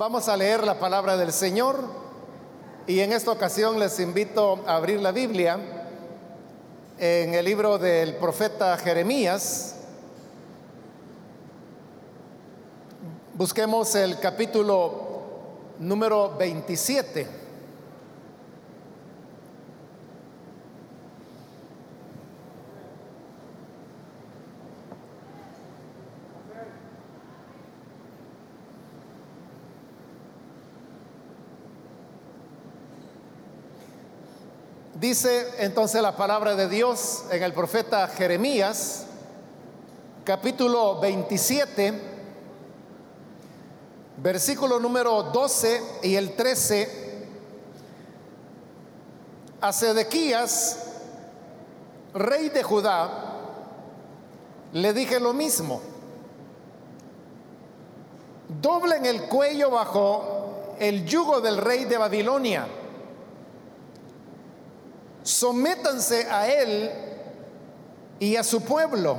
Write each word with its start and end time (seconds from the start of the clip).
Vamos 0.00 0.30
a 0.30 0.36
leer 0.38 0.64
la 0.64 0.78
palabra 0.78 1.18
del 1.18 1.30
Señor 1.30 1.76
y 2.86 3.00
en 3.00 3.12
esta 3.12 3.32
ocasión 3.32 3.78
les 3.78 4.00
invito 4.00 4.60
a 4.66 4.76
abrir 4.76 4.98
la 4.98 5.12
Biblia 5.12 5.58
en 6.98 7.34
el 7.34 7.44
libro 7.44 7.76
del 7.76 8.16
profeta 8.16 8.78
Jeremías. 8.78 9.76
Busquemos 13.34 13.94
el 13.94 14.18
capítulo 14.18 15.74
número 15.80 16.34
27. 16.34 17.39
Dice 35.10 35.48
entonces 35.58 36.00
la 36.00 36.14
palabra 36.14 36.54
de 36.54 36.68
Dios 36.68 37.24
en 37.32 37.42
el 37.42 37.52
profeta 37.52 38.06
Jeremías, 38.06 39.06
capítulo 40.22 41.00
27, 41.00 42.00
versículo 44.18 44.78
número 44.78 45.24
12 45.24 45.82
y 46.04 46.14
el 46.14 46.36
13. 46.36 47.26
A 49.60 49.72
Sedequías, 49.72 50.78
rey 52.14 52.48
de 52.48 52.62
Judá, 52.62 53.10
le 54.72 54.92
dije 54.92 55.18
lo 55.18 55.32
mismo. 55.32 55.80
Doblen 58.62 59.06
el 59.06 59.22
cuello 59.22 59.70
bajo 59.70 60.76
el 60.78 61.04
yugo 61.04 61.40
del 61.40 61.56
rey 61.56 61.84
de 61.86 61.98
Babilonia 61.98 62.68
sométanse 65.30 66.26
a 66.30 66.48
él 66.48 66.90
y 68.18 68.36
a 68.36 68.44
su 68.44 68.62
pueblo 68.62 69.18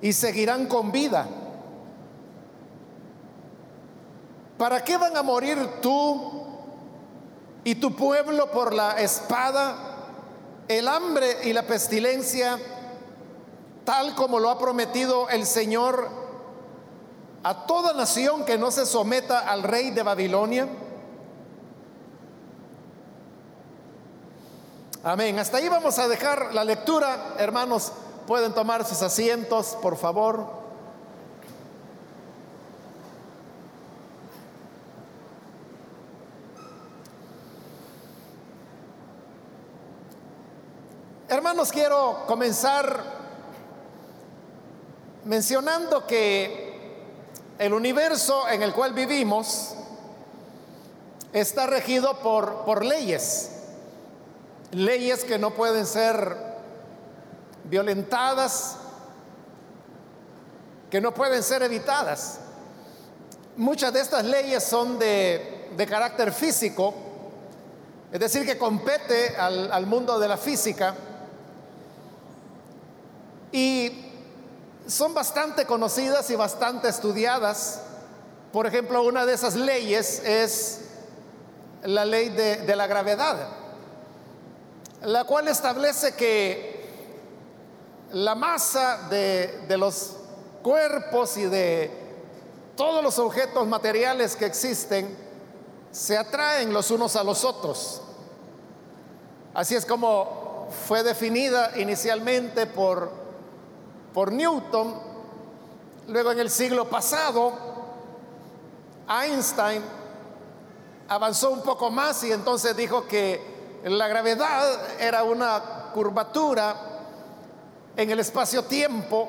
y 0.00 0.12
seguirán 0.12 0.66
con 0.66 0.92
vida. 0.92 1.26
¿Para 4.56 4.84
qué 4.84 4.96
van 4.96 5.16
a 5.16 5.22
morir 5.22 5.58
tú 5.82 6.44
y 7.64 7.74
tu 7.74 7.94
pueblo 7.96 8.50
por 8.50 8.72
la 8.72 9.00
espada, 9.00 9.76
el 10.68 10.86
hambre 10.86 11.38
y 11.44 11.52
la 11.52 11.64
pestilencia, 11.64 12.58
tal 13.84 14.14
como 14.14 14.38
lo 14.38 14.48
ha 14.48 14.58
prometido 14.58 15.28
el 15.28 15.44
Señor 15.44 16.08
a 17.42 17.66
toda 17.66 17.92
nación 17.92 18.44
que 18.44 18.56
no 18.56 18.70
se 18.70 18.86
someta 18.86 19.40
al 19.40 19.64
rey 19.64 19.90
de 19.90 20.02
Babilonia? 20.02 20.68
Amén. 25.06 25.38
Hasta 25.38 25.58
ahí 25.58 25.68
vamos 25.68 25.98
a 25.98 26.08
dejar 26.08 26.54
la 26.54 26.64
lectura. 26.64 27.34
Hermanos, 27.36 27.92
pueden 28.26 28.54
tomar 28.54 28.86
sus 28.86 29.02
asientos, 29.02 29.76
por 29.82 29.98
favor. 29.98 30.46
Hermanos, 41.28 41.70
quiero 41.70 42.24
comenzar 42.26 43.04
mencionando 45.26 46.06
que 46.06 47.12
el 47.58 47.74
universo 47.74 48.48
en 48.48 48.62
el 48.62 48.72
cual 48.72 48.94
vivimos 48.94 49.74
está 51.34 51.66
regido 51.66 52.20
por, 52.20 52.64
por 52.64 52.86
leyes 52.86 53.53
leyes 54.74 55.24
que 55.24 55.38
no 55.38 55.52
pueden 55.52 55.86
ser 55.86 56.36
violentadas, 57.64 58.76
que 60.90 61.00
no 61.00 61.14
pueden 61.14 61.42
ser 61.42 61.62
evitadas. 61.62 62.38
Muchas 63.56 63.92
de 63.92 64.00
estas 64.00 64.24
leyes 64.24 64.62
son 64.64 64.98
de, 64.98 65.68
carácter 65.88 66.32
físico, 66.32 66.94
es 68.12 68.20
decir, 68.20 68.44
que 68.46 68.58
compete 68.58 69.36
al, 69.36 69.72
al 69.72 69.86
mundo 69.86 70.18
de 70.18 70.28
la 70.28 70.36
física 70.36 70.94
y 73.50 74.10
son 74.86 75.14
bastante 75.14 75.64
conocidas 75.64 76.30
y 76.30 76.36
bastante 76.36 76.88
estudiadas. 76.88 77.80
Por 78.52 78.66
ejemplo, 78.66 79.02
una 79.02 79.26
de 79.26 79.34
esas 79.34 79.56
leyes 79.56 80.22
es 80.24 80.80
la 81.82 82.04
ley 82.04 82.28
de, 82.28 82.58
de 82.58 82.76
la 82.76 82.86
gravedad 82.86 83.63
la 85.04 85.24
cual 85.24 85.48
establece 85.48 86.14
que 86.14 86.84
la 88.12 88.34
masa 88.34 89.08
de, 89.08 89.66
los 89.76 90.16
cuerpos 90.62 91.36
y 91.36 91.44
de 91.44 91.90
todos 92.76 93.02
los 93.02 93.18
objetos 93.18 93.66
materiales 93.66 94.36
que 94.36 94.46
existen 94.46 95.16
se 95.90 96.16
atraen 96.16 96.72
los 96.72 96.90
unos 96.90 97.16
a 97.16 97.24
los 97.24 97.44
otros. 97.44 98.00
Así 99.52 99.76
es 99.76 99.84
como 99.84 100.68
fue 100.86 101.02
definida 101.02 101.72
inicialmente 101.76 102.66
por, 102.66 103.10
por 104.12 104.32
Newton. 104.32 104.94
Luego 106.08 106.32
en 106.32 106.40
el 106.40 106.50
siglo 106.50 106.88
pasado, 106.88 107.52
Einstein 109.08 109.82
avanzó 111.08 111.50
un 111.50 111.62
poco 111.62 111.90
más 111.90 112.24
y 112.24 112.32
entonces 112.32 112.76
dijo 112.76 113.06
que 113.06 113.53
la 113.84 114.08
gravedad 114.08 114.98
era 114.98 115.24
una 115.24 115.90
curvatura 115.92 116.74
en 117.96 118.10
el 118.10 118.18
espacio-tiempo 118.18 119.28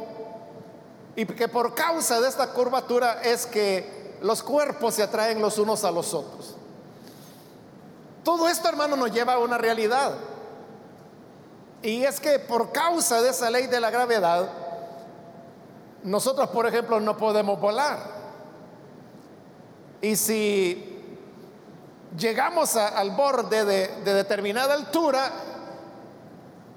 y 1.15 1.25
que 1.25 1.47
por 1.47 1.75
causa 1.75 2.21
de 2.21 2.29
esta 2.29 2.51
curvatura 2.51 3.21
es 3.21 3.45
que 3.45 4.17
los 4.21 4.41
cuerpos 4.41 4.95
se 4.95 5.03
atraen 5.03 5.41
los 5.41 5.57
unos 5.57 5.83
a 5.83 5.91
los 5.91 6.13
otros. 6.13 6.55
Todo 8.23 8.47
esto, 8.47 8.67
hermano, 8.69 8.95
nos 8.95 9.11
lleva 9.11 9.33
a 9.33 9.39
una 9.39 9.57
realidad. 9.57 10.13
Y 11.81 12.03
es 12.03 12.19
que 12.19 12.39
por 12.39 12.71
causa 12.71 13.21
de 13.21 13.29
esa 13.29 13.49
ley 13.49 13.67
de 13.67 13.79
la 13.79 13.91
gravedad, 13.91 14.49
nosotros, 16.03 16.49
por 16.49 16.65
ejemplo, 16.65 16.99
no 16.99 17.17
podemos 17.17 17.59
volar. 17.59 17.99
Y 20.01 20.15
si 20.15 20.94
llegamos 22.17 22.75
al 22.75 23.11
borde 23.11 23.65
de, 23.65 23.87
determinada 24.13 24.73
altura 24.73 25.31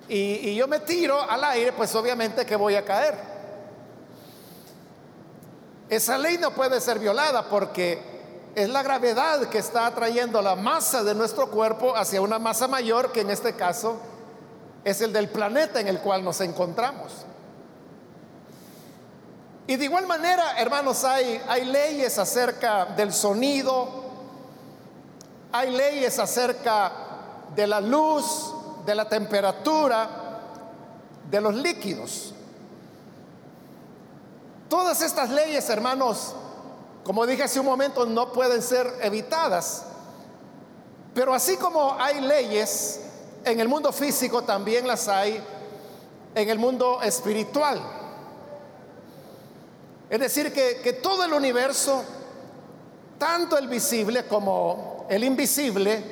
y, 0.08 0.54
yo 0.54 0.66
me 0.66 0.80
tiro 0.80 1.20
al 1.20 1.44
aire, 1.44 1.72
pues 1.72 1.94
obviamente 1.94 2.46
que 2.46 2.56
voy 2.56 2.74
a 2.74 2.84
caer. 2.84 3.14
Esa 5.88 6.18
ley 6.18 6.38
no 6.38 6.50
puede 6.52 6.80
ser 6.80 6.98
violada 6.98 7.48
porque 7.48 8.02
es 8.54 8.68
la 8.68 8.82
gravedad 8.82 9.48
que 9.48 9.58
está 9.58 9.86
atrayendo 9.86 10.40
la 10.42 10.56
masa 10.56 11.02
de 11.02 11.14
nuestro 11.14 11.50
cuerpo 11.50 11.96
hacia 11.96 12.20
una 12.20 12.38
masa 12.38 12.68
mayor, 12.68 13.12
que 13.12 13.20
en 13.20 13.30
este 13.30 13.54
caso 13.54 13.98
es 14.84 15.00
el 15.00 15.12
del 15.12 15.28
planeta 15.28 15.80
en 15.80 15.88
el 15.88 16.00
cual 16.00 16.24
nos 16.24 16.40
encontramos. 16.40 17.26
Y 19.68 19.76
de 19.76 19.84
igual 19.84 20.06
manera, 20.06 20.58
hermanos, 20.58 21.04
hay, 21.04 21.42
leyes 21.66 22.18
acerca 22.18 22.86
del 22.86 23.12
sonido, 23.12 24.07
hay 25.52 25.70
leyes 25.70 26.18
acerca 26.18 26.92
de 27.54 27.66
la 27.66 27.80
luz, 27.80 28.54
de 28.84 28.94
la 28.94 29.08
temperatura, 29.08 30.08
de 31.30 31.40
los 31.40 31.54
líquidos. 31.54 32.34
Todas 34.68 35.00
estas 35.00 35.30
leyes, 35.30 35.68
hermanos, 35.70 36.34
como 37.04 37.26
dije 37.26 37.42
hace 37.42 37.58
un 37.58 37.66
momento, 37.66 38.04
no 38.04 38.32
pueden 38.32 38.62
ser 38.62 38.86
evitadas. 39.02 39.84
Pero 41.14 41.32
así 41.32 41.56
como 41.56 41.94
hay 41.98 42.20
leyes 42.20 43.00
en 43.44 43.60
el 43.60 43.68
mundo 43.68 43.92
físico, 43.92 44.42
también 44.42 44.86
las 44.86 45.08
hay 45.08 45.42
en 46.34 46.50
el 46.50 46.58
mundo 46.58 47.00
espiritual. 47.02 47.80
Es 50.10 50.20
decir, 50.20 50.52
que, 50.52 50.80
que 50.82 50.94
todo 50.94 51.24
el 51.24 51.32
universo, 51.32 52.04
tanto 53.18 53.56
el 53.56 53.68
visible 53.68 54.26
como 54.26 54.97
el 55.08 55.24
invisible, 55.24 56.02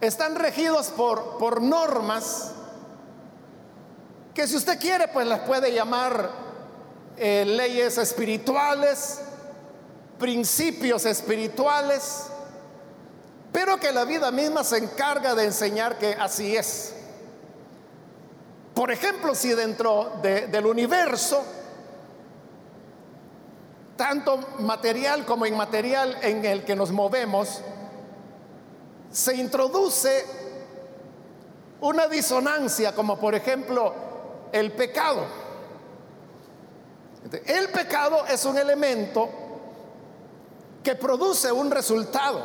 están 0.00 0.36
regidos 0.36 0.88
por, 0.88 1.38
por 1.38 1.60
normas 1.60 2.52
que 4.34 4.46
si 4.46 4.54
usted 4.54 4.78
quiere, 4.78 5.08
pues 5.08 5.26
las 5.26 5.40
puede 5.40 5.72
llamar 5.72 6.30
eh, 7.16 7.44
leyes 7.46 7.96
espirituales, 7.96 9.20
principios 10.18 11.06
espirituales, 11.06 12.24
pero 13.50 13.80
que 13.80 13.92
la 13.92 14.04
vida 14.04 14.30
misma 14.30 14.62
se 14.62 14.76
encarga 14.76 15.34
de 15.34 15.44
enseñar 15.44 15.96
que 15.96 16.12
así 16.12 16.54
es. 16.54 16.92
Por 18.74 18.90
ejemplo, 18.90 19.34
si 19.34 19.54
dentro 19.54 20.12
del 20.20 20.66
universo 20.66 21.42
tanto 23.96 24.38
material 24.58 25.24
como 25.24 25.46
inmaterial 25.46 26.18
en 26.22 26.44
el 26.44 26.64
que 26.64 26.76
nos 26.76 26.92
movemos, 26.92 27.60
se 29.10 29.34
introduce 29.34 30.24
una 31.80 32.06
disonancia, 32.06 32.94
como 32.94 33.18
por 33.18 33.34
ejemplo 33.34 33.94
el 34.52 34.72
pecado. 34.72 35.24
El 37.46 37.68
pecado 37.70 38.24
es 38.26 38.44
un 38.44 38.56
elemento 38.58 39.28
que 40.82 40.94
produce 40.94 41.50
un 41.50 41.70
resultado. 41.70 42.44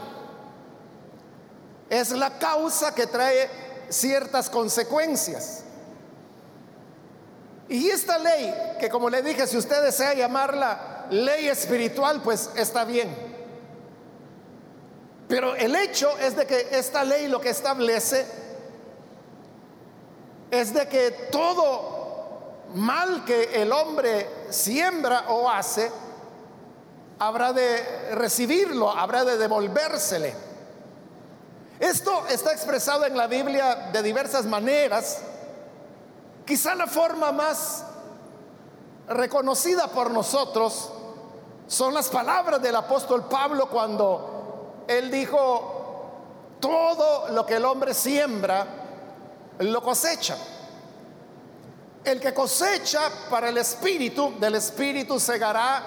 Es 1.90 2.12
la 2.12 2.40
causa 2.40 2.96
que 2.96 3.06
trae 3.06 3.50
ciertas 3.90 4.50
consecuencias. 4.50 5.66
Y 7.68 7.90
esta 7.90 8.18
ley, 8.18 8.54
que 8.80 8.90
como 8.90 9.10
le 9.10 9.22
dije, 9.22 9.46
si 9.46 9.58
usted 9.58 9.82
desea 9.84 10.14
llamarla 10.14 11.01
ley 11.12 11.48
espiritual, 11.48 12.22
pues 12.24 12.50
está 12.56 12.84
bien. 12.86 13.16
Pero 15.28 15.56
el 15.56 15.76
hecho 15.76 16.18
es 16.18 16.36
de 16.36 16.46
que 16.46 16.68
esta 16.72 17.04
ley 17.04 17.28
lo 17.28 17.40
que 17.40 17.50
establece 17.50 18.26
es 20.50 20.74
de 20.74 20.88
que 20.88 21.12
todo 21.32 22.68
mal 22.76 23.24
que 23.24 23.62
el 23.62 23.72
hombre 23.72 24.28
siembra 24.50 25.26
o 25.30 25.50
hace, 25.50 25.92
habrá 27.20 27.54
de 27.54 28.16
recibirlo, 28.16 28.90
habrá 28.90 29.24
de 29.24 29.38
devolvérsele. 29.38 30.34
Esto 31.80 32.28
está 32.28 32.52
expresado 32.52 33.06
en 33.06 33.18
la 33.18 33.28
Biblia 33.28 33.90
de 33.92 34.04
diversas 34.04 34.46
maneras. 34.46 35.20
Quizá 36.46 36.76
la 36.76 36.88
forma 36.88 37.32
más 37.32 37.86
reconocida 39.08 39.88
por 39.88 40.12
nosotros 40.12 40.92
son 41.72 41.94
las 41.94 42.10
palabras 42.10 42.62
del 42.62 42.76
apóstol 42.76 43.30
Pablo 43.30 43.70
cuando 43.70 44.84
él 44.90 45.10
dijo, 45.10 46.58
todo 46.60 47.30
lo 47.30 47.46
que 47.46 47.56
el 47.56 47.64
hombre 47.64 47.94
siembra, 47.94 48.68
lo 49.60 49.82
cosecha. 49.82 50.36
El 52.04 52.20
que 52.20 52.34
cosecha 52.34 53.00
para 53.30 53.48
el 53.48 53.58
espíritu, 53.58 54.34
del 54.38 54.56
espíritu 54.56 55.18
segará 55.18 55.82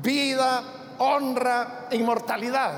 vida, 0.00 0.62
honra, 0.98 1.88
inmortalidad. 1.90 2.72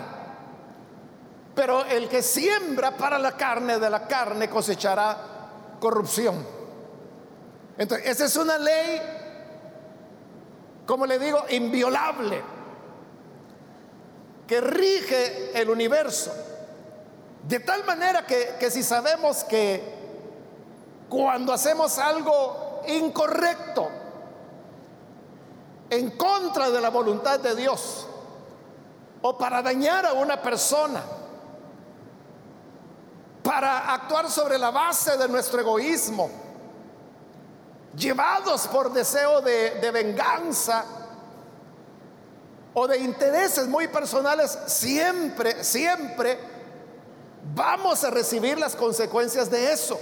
Pero 1.54 1.84
el 1.84 2.08
que 2.08 2.22
siembra 2.22 2.96
para 2.96 3.18
la 3.18 3.32
carne, 3.32 3.78
de 3.78 3.90
la 3.90 4.08
carne 4.08 4.48
cosechará 4.48 5.14
corrupción. 5.78 6.42
Entonces, 7.76 8.08
esa 8.08 8.24
es 8.24 8.36
una 8.36 8.56
ley, 8.56 9.02
como 10.86 11.06
le 11.06 11.18
digo, 11.18 11.44
inviolable, 11.50 12.42
que 14.46 14.60
rige 14.60 15.58
el 15.60 15.70
universo. 15.70 16.32
De 17.42 17.60
tal 17.60 17.84
manera 17.84 18.26
que, 18.26 18.56
que 18.58 18.70
si 18.70 18.82
sabemos 18.82 19.44
que 19.44 19.82
cuando 21.08 21.52
hacemos 21.52 21.98
algo 21.98 22.82
incorrecto, 22.88 23.88
en 25.90 26.10
contra 26.12 26.70
de 26.70 26.80
la 26.80 26.90
voluntad 26.90 27.38
de 27.38 27.54
Dios, 27.54 28.06
o 29.22 29.38
para 29.38 29.62
dañar 29.62 30.04
a 30.06 30.12
una 30.12 30.40
persona, 30.40 31.02
para 33.42 33.92
actuar 33.92 34.30
sobre 34.30 34.58
la 34.58 34.70
base 34.70 35.16
de 35.16 35.28
nuestro 35.28 35.60
egoísmo, 35.60 36.43
llevados 37.96 38.66
por 38.68 38.92
deseo 38.92 39.40
de, 39.40 39.90
venganza 39.92 40.84
o 42.74 42.88
de 42.88 42.98
intereses 42.98 43.68
muy 43.68 43.88
personales, 43.88 44.58
siempre, 44.66 45.62
siempre 45.62 46.38
vamos 47.54 48.02
a 48.04 48.10
recibir 48.10 48.58
las 48.58 48.74
consecuencias 48.74 49.50
de 49.50 49.72
eso. 49.72 49.98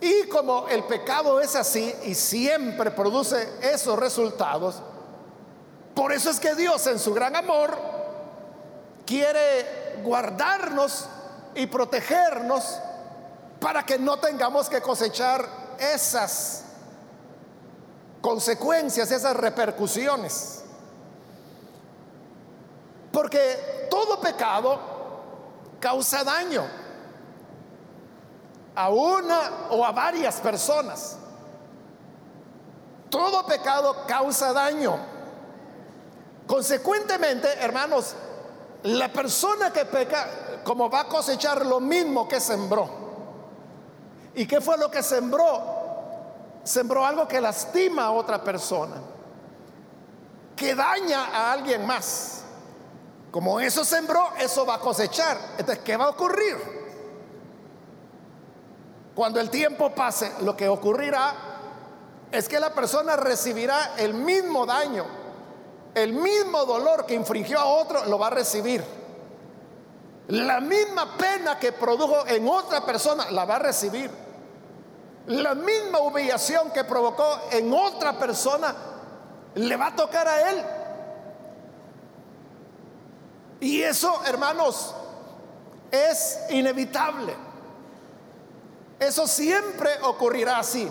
Y 0.00 0.28
como 0.28 0.68
el 0.68 0.84
pecado 0.84 1.40
es 1.40 1.56
así 1.56 1.94
y 2.04 2.14
siempre 2.14 2.90
produce 2.90 3.48
esos 3.62 3.98
resultados, 3.98 4.82
por 5.94 6.12
eso 6.12 6.30
es 6.30 6.38
que 6.38 6.54
Dios 6.54 6.86
en 6.86 6.98
su 6.98 7.14
gran 7.14 7.34
amor 7.36 7.76
quiere 9.06 10.00
guardarnos 10.02 11.06
y 11.54 11.66
protegernos 11.66 12.78
para 13.60 13.84
que 13.84 13.98
no 13.98 14.18
tengamos 14.18 14.68
que 14.68 14.82
cosechar 14.82 15.65
esas 15.78 16.64
consecuencias, 18.20 19.10
esas 19.10 19.36
repercusiones. 19.36 20.62
Porque 23.12 23.88
todo 23.90 24.20
pecado 24.20 24.78
causa 25.80 26.24
daño 26.24 26.64
a 28.74 28.90
una 28.90 29.68
o 29.70 29.84
a 29.84 29.92
varias 29.92 30.40
personas. 30.40 31.16
Todo 33.08 33.46
pecado 33.46 34.04
causa 34.06 34.52
daño. 34.52 34.98
Consecuentemente, 36.46 37.48
hermanos, 37.60 38.14
la 38.82 39.12
persona 39.12 39.72
que 39.72 39.84
peca, 39.84 40.60
como 40.62 40.90
va 40.90 41.00
a 41.00 41.08
cosechar 41.08 41.64
lo 41.64 41.80
mismo 41.80 42.28
que 42.28 42.40
sembró. 42.40 43.05
¿Y 44.36 44.46
qué 44.46 44.60
fue 44.60 44.76
lo 44.76 44.90
que 44.90 45.02
sembró? 45.02 45.62
Sembró 46.62 47.06
algo 47.06 47.26
que 47.26 47.40
lastima 47.40 48.04
a 48.04 48.10
otra 48.10 48.44
persona, 48.44 48.96
que 50.54 50.74
daña 50.74 51.24
a 51.26 51.52
alguien 51.52 51.86
más. 51.86 52.42
Como 53.30 53.58
eso 53.60 53.82
sembró, 53.82 54.32
eso 54.38 54.66
va 54.66 54.74
a 54.74 54.78
cosechar. 54.78 55.38
Entonces, 55.58 55.82
¿qué 55.82 55.96
va 55.96 56.04
a 56.04 56.08
ocurrir? 56.10 56.54
Cuando 59.14 59.40
el 59.40 59.48
tiempo 59.48 59.94
pase, 59.94 60.30
lo 60.42 60.54
que 60.54 60.68
ocurrirá 60.68 61.34
es 62.30 62.46
que 62.46 62.60
la 62.60 62.74
persona 62.74 63.16
recibirá 63.16 63.94
el 63.96 64.12
mismo 64.12 64.66
daño, 64.66 65.06
el 65.94 66.12
mismo 66.12 66.66
dolor 66.66 67.06
que 67.06 67.14
infringió 67.14 67.58
a 67.58 67.64
otro, 67.64 68.04
lo 68.04 68.18
va 68.18 68.26
a 68.26 68.30
recibir. 68.30 68.84
La 70.28 70.60
misma 70.60 71.16
pena 71.16 71.58
que 71.58 71.72
produjo 71.72 72.26
en 72.26 72.46
otra 72.46 72.84
persona, 72.84 73.30
la 73.30 73.46
va 73.46 73.56
a 73.56 73.60
recibir. 73.60 74.25
La 75.26 75.54
misma 75.54 75.98
humillación 76.00 76.70
que 76.70 76.84
provocó 76.84 77.40
en 77.50 77.72
otra 77.72 78.18
persona, 78.18 78.74
le 79.56 79.76
va 79.76 79.88
a 79.88 79.96
tocar 79.96 80.28
a 80.28 80.50
él. 80.50 80.64
Y 83.60 83.82
eso, 83.82 84.22
hermanos, 84.26 84.94
es 85.90 86.38
inevitable. 86.50 87.34
Eso 89.00 89.26
siempre 89.26 89.90
ocurrirá 90.02 90.58
así. 90.58 90.90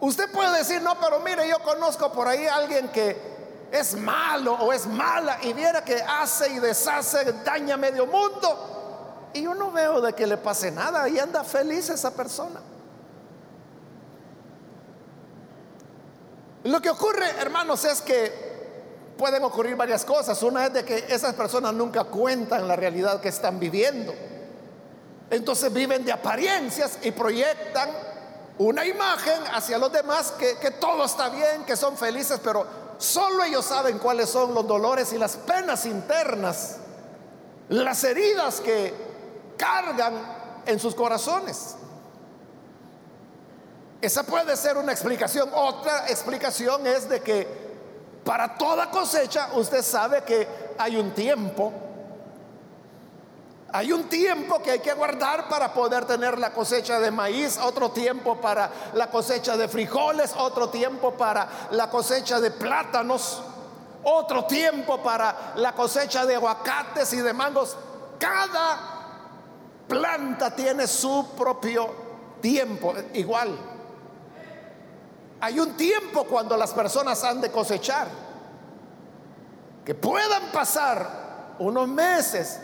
Usted 0.00 0.30
puede 0.32 0.58
decir, 0.58 0.80
no, 0.82 0.98
pero 1.00 1.20
mire, 1.20 1.48
yo 1.48 1.58
conozco 1.62 2.12
por 2.12 2.28
ahí 2.28 2.46
a 2.46 2.56
alguien 2.56 2.88
que 2.88 3.30
es 3.70 3.94
malo 3.94 4.54
o 4.54 4.72
es 4.72 4.86
mala 4.86 5.38
y 5.42 5.52
viera 5.52 5.84
que 5.84 6.02
hace 6.02 6.50
y 6.52 6.58
deshace, 6.58 7.32
daña 7.44 7.76
medio 7.76 8.06
mundo. 8.06 9.28
Y 9.32 9.42
yo 9.42 9.54
no 9.54 9.70
veo 9.70 10.00
de 10.00 10.12
que 10.12 10.26
le 10.26 10.36
pase 10.36 10.70
nada 10.70 11.08
y 11.08 11.18
anda 11.18 11.44
feliz 11.44 11.88
esa 11.90 12.10
persona. 12.10 12.60
Lo 16.64 16.80
que 16.80 16.90
ocurre, 16.90 17.28
hermanos, 17.38 17.84
es 17.84 18.02
que 18.02 18.50
pueden 19.16 19.44
ocurrir 19.44 19.76
varias 19.76 20.04
cosas. 20.04 20.42
Una 20.42 20.66
es 20.66 20.72
de 20.72 20.84
que 20.84 21.04
esas 21.08 21.34
personas 21.34 21.74
nunca 21.74 22.04
cuentan 22.04 22.66
la 22.66 22.76
realidad 22.76 23.20
que 23.20 23.28
están 23.28 23.58
viviendo. 23.58 24.14
Entonces 25.30 25.72
viven 25.72 26.04
de 26.04 26.12
apariencias 26.12 26.98
y 27.02 27.12
proyectan 27.12 27.90
una 28.58 28.84
imagen 28.84 29.40
hacia 29.54 29.78
los 29.78 29.90
demás 29.92 30.32
que, 30.32 30.70
todo 30.72 31.04
está 31.04 31.30
bien, 31.30 31.64
que 31.64 31.76
son 31.76 31.96
felices, 31.96 32.40
pero 32.42 32.66
solo 32.98 33.44
ellos 33.44 33.64
saben 33.64 33.98
cuáles 33.98 34.28
son 34.28 34.52
los 34.52 34.66
dolores 34.66 35.12
y 35.12 35.18
las 35.18 35.36
penas 35.36 35.86
internas, 35.86 36.76
las 37.70 38.04
heridas 38.04 38.60
que 38.60 38.92
cargan 39.56 40.14
en 40.66 40.78
sus 40.78 40.94
corazones. 40.94 41.76
Esa 44.00 44.22
puede 44.22 44.56
ser 44.56 44.76
una 44.76 44.92
explicación. 44.92 45.50
Otra 45.54 46.08
explicación 46.08 46.86
es 46.86 47.08
de 47.08 47.20
que 47.20 47.46
para 48.24 48.56
toda 48.56 48.90
cosecha 48.90 49.50
usted 49.54 49.82
sabe 49.82 50.22
que 50.22 50.46
hay 50.78 50.96
un 50.96 51.12
tiempo 51.12 51.72
hay 53.72 53.92
un 53.92 54.08
tiempo 54.08 54.60
que 54.60 54.72
hay 54.72 54.78
que 54.80 54.92
guardar 54.94 55.48
para 55.48 55.72
poder 55.72 56.04
tener 56.04 56.38
la 56.38 56.52
cosecha 56.52 56.98
de 56.98 57.12
maíz, 57.12 57.56
otro 57.58 57.92
tiempo 57.92 58.40
para 58.40 58.68
la 58.94 59.08
cosecha 59.08 59.56
de 59.56 59.68
frijoles, 59.68 60.34
otro 60.36 60.70
tiempo 60.70 61.12
para 61.12 61.68
la 61.70 61.88
cosecha 61.88 62.40
de 62.40 62.50
plátanos, 62.50 63.40
otro 64.02 64.44
tiempo 64.46 65.00
para 65.02 65.52
la 65.54 65.72
cosecha 65.72 66.26
de 66.26 66.34
aguacates 66.34 67.12
y 67.12 67.18
de 67.18 67.32
mangos. 67.32 67.76
Cada 68.18 68.78
planta 69.86 70.50
tiene 70.54 70.88
su 70.88 71.28
propio 71.36 71.90
tiempo, 72.40 72.92
igual. 73.14 73.56
Hay 75.40 75.58
un 75.58 75.76
tiempo 75.76 76.24
cuando 76.24 76.56
las 76.56 76.72
personas 76.72 77.22
han 77.24 77.40
de 77.40 77.50
cosechar. 77.50 78.08
Que 79.84 79.94
puedan 79.94 80.52
pasar 80.52 81.54
unos 81.58 81.88
meses 81.88 82.60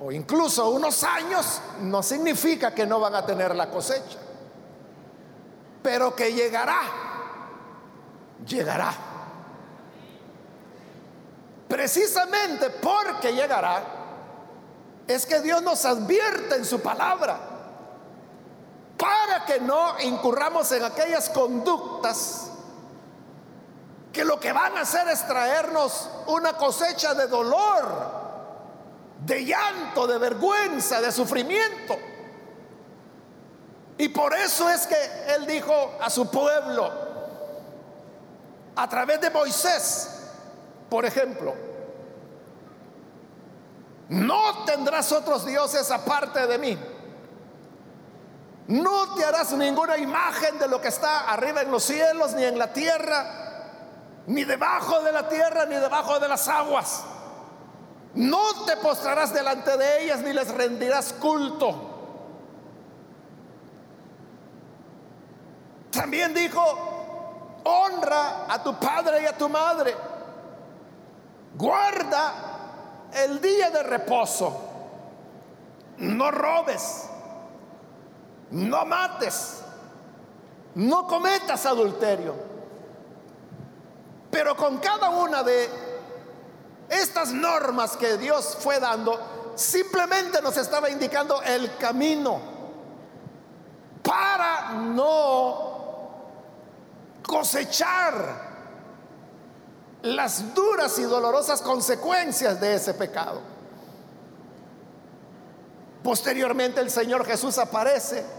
o 0.00 0.12
incluso 0.12 0.70
unos 0.70 1.02
años, 1.04 1.60
no 1.80 2.02
significa 2.02 2.74
que 2.74 2.86
no 2.86 3.00
van 3.00 3.14
a 3.14 3.24
tener 3.24 3.54
la 3.54 3.70
cosecha. 3.70 4.18
Pero 5.82 6.14
que 6.14 6.32
llegará, 6.32 6.80
llegará. 8.46 8.92
Precisamente 11.68 12.70
porque 12.70 13.32
llegará, 13.32 13.82
es 15.06 15.24
que 15.24 15.40
Dios 15.40 15.62
nos 15.62 15.84
advierte 15.84 16.56
en 16.56 16.64
su 16.64 16.80
palabra 16.80 17.55
para 18.96 19.44
que 19.44 19.60
no 19.60 19.98
incurramos 20.00 20.70
en 20.72 20.84
aquellas 20.84 21.28
conductas 21.30 22.50
que 24.12 24.24
lo 24.24 24.40
que 24.40 24.52
van 24.52 24.76
a 24.78 24.80
hacer 24.80 25.06
es 25.08 25.26
traernos 25.26 26.08
una 26.28 26.54
cosecha 26.54 27.12
de 27.12 27.26
dolor, 27.26 27.84
de 29.20 29.44
llanto, 29.44 30.06
de 30.06 30.16
vergüenza, 30.16 31.02
de 31.02 31.12
sufrimiento. 31.12 31.96
Y 33.98 34.08
por 34.08 34.34
eso 34.34 34.70
es 34.70 34.86
que 34.86 34.96
Él 35.34 35.46
dijo 35.46 35.92
a 36.00 36.08
su 36.08 36.30
pueblo, 36.30 36.90
a 38.74 38.88
través 38.88 39.20
de 39.20 39.30
Moisés, 39.30 40.30
por 40.88 41.04
ejemplo, 41.04 41.54
no 44.08 44.64
tendrás 44.64 45.12
otros 45.12 45.44
dioses 45.44 45.90
aparte 45.90 46.46
de 46.46 46.58
mí. 46.58 46.78
No 48.68 49.14
te 49.14 49.24
harás 49.24 49.52
ninguna 49.52 49.96
imagen 49.96 50.58
de 50.58 50.66
lo 50.66 50.80
que 50.80 50.88
está 50.88 51.30
arriba 51.30 51.62
en 51.62 51.70
los 51.70 51.84
cielos, 51.84 52.32
ni 52.32 52.44
en 52.44 52.58
la 52.58 52.72
tierra, 52.72 53.24
ni 54.26 54.44
debajo 54.44 55.02
de 55.02 55.12
la 55.12 55.28
tierra, 55.28 55.66
ni 55.66 55.76
debajo 55.76 56.18
de 56.18 56.28
las 56.28 56.48
aguas. 56.48 57.04
No 58.14 58.64
te 58.64 58.76
postrarás 58.78 59.32
delante 59.32 59.76
de 59.76 60.04
ellas, 60.04 60.20
ni 60.20 60.32
les 60.32 60.48
rendirás 60.52 61.12
culto. 61.12 61.92
También 65.92 66.34
dijo, 66.34 67.62
honra 67.62 68.52
a 68.52 68.62
tu 68.62 68.74
padre 68.80 69.22
y 69.22 69.26
a 69.26 69.36
tu 69.36 69.48
madre. 69.48 69.94
Guarda 71.54 72.32
el 73.12 73.40
día 73.40 73.70
de 73.70 73.82
reposo. 73.84 74.62
No 75.98 76.30
robes 76.32 77.10
no 78.56 78.86
mates, 78.86 79.58
no 80.74 81.06
cometas 81.06 81.66
adulterio. 81.66 82.34
Pero 84.30 84.56
con 84.56 84.78
cada 84.78 85.10
una 85.10 85.42
de 85.42 85.68
estas 86.88 87.32
normas 87.32 87.96
que 87.96 88.16
Dios 88.16 88.56
fue 88.60 88.80
dando, 88.80 89.52
simplemente 89.54 90.40
nos 90.40 90.56
estaba 90.56 90.88
indicando 90.88 91.42
el 91.42 91.76
camino 91.76 92.40
para 94.02 94.72
no 94.72 95.66
cosechar 97.22 98.46
las 100.02 100.54
duras 100.54 100.98
y 100.98 101.02
dolorosas 101.02 101.60
consecuencias 101.60 102.58
de 102.60 102.74
ese 102.74 102.94
pecado. 102.94 103.40
Posteriormente 106.02 106.80
el 106.80 106.90
Señor 106.90 107.26
Jesús 107.26 107.58
aparece 107.58 108.35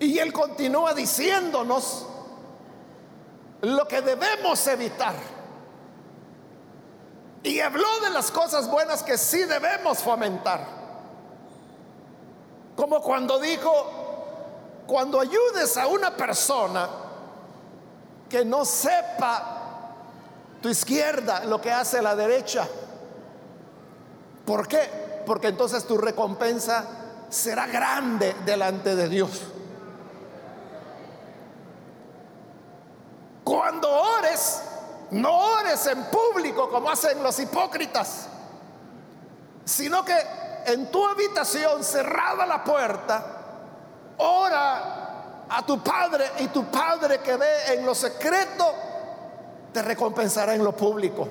y 0.00 0.18
Él 0.18 0.32
continúa 0.32 0.94
diciéndonos 0.94 2.06
lo 3.62 3.86
que 3.88 4.02
debemos 4.02 4.66
evitar. 4.66 5.14
Y 7.42 7.60
habló 7.60 8.00
de 8.02 8.10
las 8.10 8.30
cosas 8.30 8.70
buenas 8.70 9.02
que 9.02 9.18
sí 9.18 9.44
debemos 9.44 9.98
fomentar. 9.98 10.66
Como 12.74 13.00
cuando 13.00 13.38
dijo, 13.38 14.82
cuando 14.86 15.20
ayudes 15.20 15.76
a 15.76 15.86
una 15.86 16.16
persona 16.16 16.88
que 18.28 18.44
no 18.44 18.64
sepa 18.64 19.92
tu 20.60 20.68
izquierda 20.68 21.44
lo 21.44 21.60
que 21.60 21.70
hace 21.70 22.00
la 22.00 22.16
derecha. 22.16 22.66
¿Por 24.44 24.66
qué? 24.66 25.04
porque 25.24 25.48
entonces 25.48 25.84
tu 25.84 25.98
recompensa 25.98 26.84
será 27.28 27.66
grande 27.66 28.34
delante 28.44 28.94
de 28.94 29.08
Dios. 29.08 29.42
Cuando 33.44 33.90
ores, 33.90 34.62
no 35.10 35.54
ores 35.58 35.86
en 35.86 36.04
público 36.04 36.70
como 36.70 36.90
hacen 36.90 37.22
los 37.22 37.38
hipócritas, 37.38 38.26
sino 39.64 40.04
que 40.04 40.16
en 40.66 40.90
tu 40.90 41.06
habitación, 41.06 41.84
cerrada 41.84 42.46
la 42.46 42.64
puerta, 42.64 43.24
ora 44.16 45.44
a 45.48 45.66
tu 45.66 45.82
Padre 45.82 46.24
y 46.38 46.48
tu 46.48 46.64
Padre 46.70 47.20
que 47.20 47.36
ve 47.36 47.74
en 47.74 47.84
lo 47.84 47.94
secreto, 47.94 48.74
te 49.72 49.82
recompensará 49.82 50.54
en 50.54 50.64
lo 50.64 50.74
público. 50.74 51.28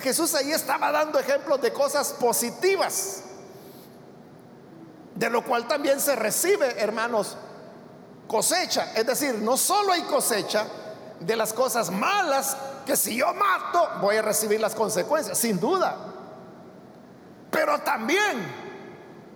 Jesús 0.00 0.34
ahí 0.34 0.50
estaba 0.50 0.90
dando 0.90 1.20
ejemplos 1.20 1.60
de 1.60 1.72
cosas 1.72 2.12
positivas, 2.14 3.22
de 5.14 5.30
lo 5.30 5.44
cual 5.44 5.68
también 5.68 6.00
se 6.00 6.16
recibe, 6.16 6.80
hermanos, 6.80 7.36
cosecha. 8.26 8.92
Es 8.94 9.06
decir, 9.06 9.34
no 9.36 9.56
solo 9.56 9.92
hay 9.92 10.02
cosecha 10.02 10.66
de 11.20 11.36
las 11.36 11.52
cosas 11.52 11.90
malas, 11.90 12.56
que 12.84 12.96
si 12.96 13.16
yo 13.16 13.32
mato 13.34 13.88
voy 14.00 14.16
a 14.16 14.22
recibir 14.22 14.60
las 14.60 14.74
consecuencias, 14.74 15.38
sin 15.38 15.60
duda. 15.60 15.96
Pero 17.50 17.78
también, 17.80 18.42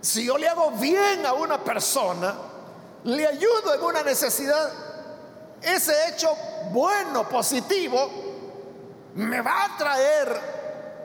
si 0.00 0.24
yo 0.24 0.36
le 0.38 0.48
hago 0.48 0.72
bien 0.72 1.24
a 1.26 1.32
una 1.34 1.62
persona, 1.62 2.34
le 3.04 3.26
ayudo 3.26 3.74
en 3.74 3.82
una 3.82 4.02
necesidad, 4.02 4.72
ese 5.62 5.92
hecho 6.08 6.34
bueno, 6.72 7.28
positivo, 7.28 8.10
me 9.14 9.40
va 9.40 9.64
a 9.64 9.76
traer 9.76 10.40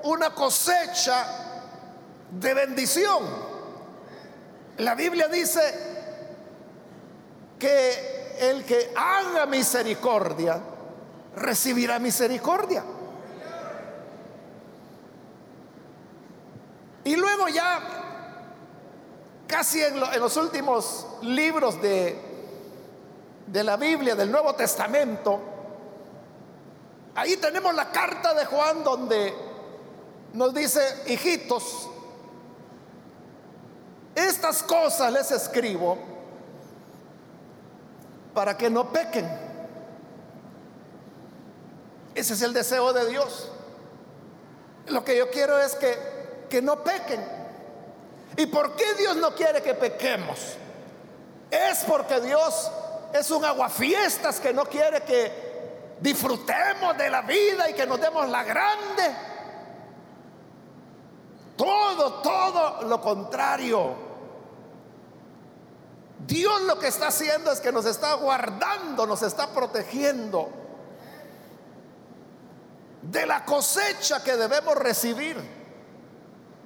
una 0.03 0.33
cosecha 0.33 1.25
de 2.31 2.53
bendición. 2.53 3.51
La 4.77 4.95
Biblia 4.95 5.27
dice 5.27 5.90
que 7.61 8.39
el 8.39 8.65
que 8.65 8.91
haga 8.95 9.45
misericordia 9.45 10.59
recibirá 11.35 11.99
misericordia. 11.99 12.83
Y 17.03 17.15
luego 17.15 17.47
ya, 17.49 17.79
casi 19.45 19.83
en, 19.83 19.99
los 19.99 20.37
últimos 20.37 21.05
libros 21.21 21.79
de, 21.79 22.19
de 23.45 23.63
la 23.63 23.77
Biblia, 23.77 24.15
del 24.15 24.31
Nuevo 24.31 24.55
Testamento, 24.55 25.39
ahí 27.13 27.37
tenemos 27.37 27.75
la 27.75 27.91
carta 27.91 28.33
de 28.33 28.45
Juan 28.45 28.83
donde 28.83 29.35
nos 30.33 30.51
dice, 30.51 30.81
hijitos, 31.05 31.89
estas 34.15 34.63
cosas 34.63 35.13
les 35.13 35.29
escribo 35.29 36.10
para 38.33 38.57
que 38.57 38.69
no 38.69 38.91
pequen. 38.91 39.29
Ese 42.15 42.33
es 42.33 42.41
el 42.41 42.53
deseo 42.53 42.93
de 42.93 43.09
Dios. 43.09 43.51
Lo 44.87 45.03
que 45.03 45.17
yo 45.17 45.29
quiero 45.29 45.59
es 45.59 45.75
que, 45.75 46.45
que 46.49 46.61
no 46.61 46.83
pequen. 46.83 47.23
¿Y 48.37 48.45
por 48.47 48.75
qué 48.75 48.93
Dios 48.95 49.15
no 49.17 49.33
quiere 49.35 49.61
que 49.61 49.73
pequemos? 49.73 50.55
Es 51.49 51.83
porque 51.87 52.19
Dios 52.21 52.71
es 53.13 53.29
un 53.31 53.43
aguafiestas 53.43 54.39
que 54.39 54.53
no 54.53 54.65
quiere 54.65 55.01
que 55.01 55.51
disfrutemos 55.99 56.97
de 56.97 57.09
la 57.09 57.21
vida 57.21 57.69
y 57.69 57.73
que 57.73 57.85
nos 57.85 57.99
demos 57.99 58.27
la 58.29 58.43
grande 58.43 59.31
todo, 61.61 62.13
todo 62.21 62.81
lo 62.87 62.99
contrario. 62.99 64.10
Dios 66.27 66.61
lo 66.61 66.77
que 66.77 66.87
está 66.87 67.07
haciendo 67.07 67.51
es 67.51 67.59
que 67.59 67.71
nos 67.71 67.85
está 67.85 68.13
guardando, 68.13 69.05
nos 69.05 69.21
está 69.21 69.47
protegiendo 69.51 70.49
de 73.01 73.25
la 73.25 73.43
cosecha 73.43 74.23
que 74.23 74.37
debemos 74.37 74.75
recibir 74.75 75.37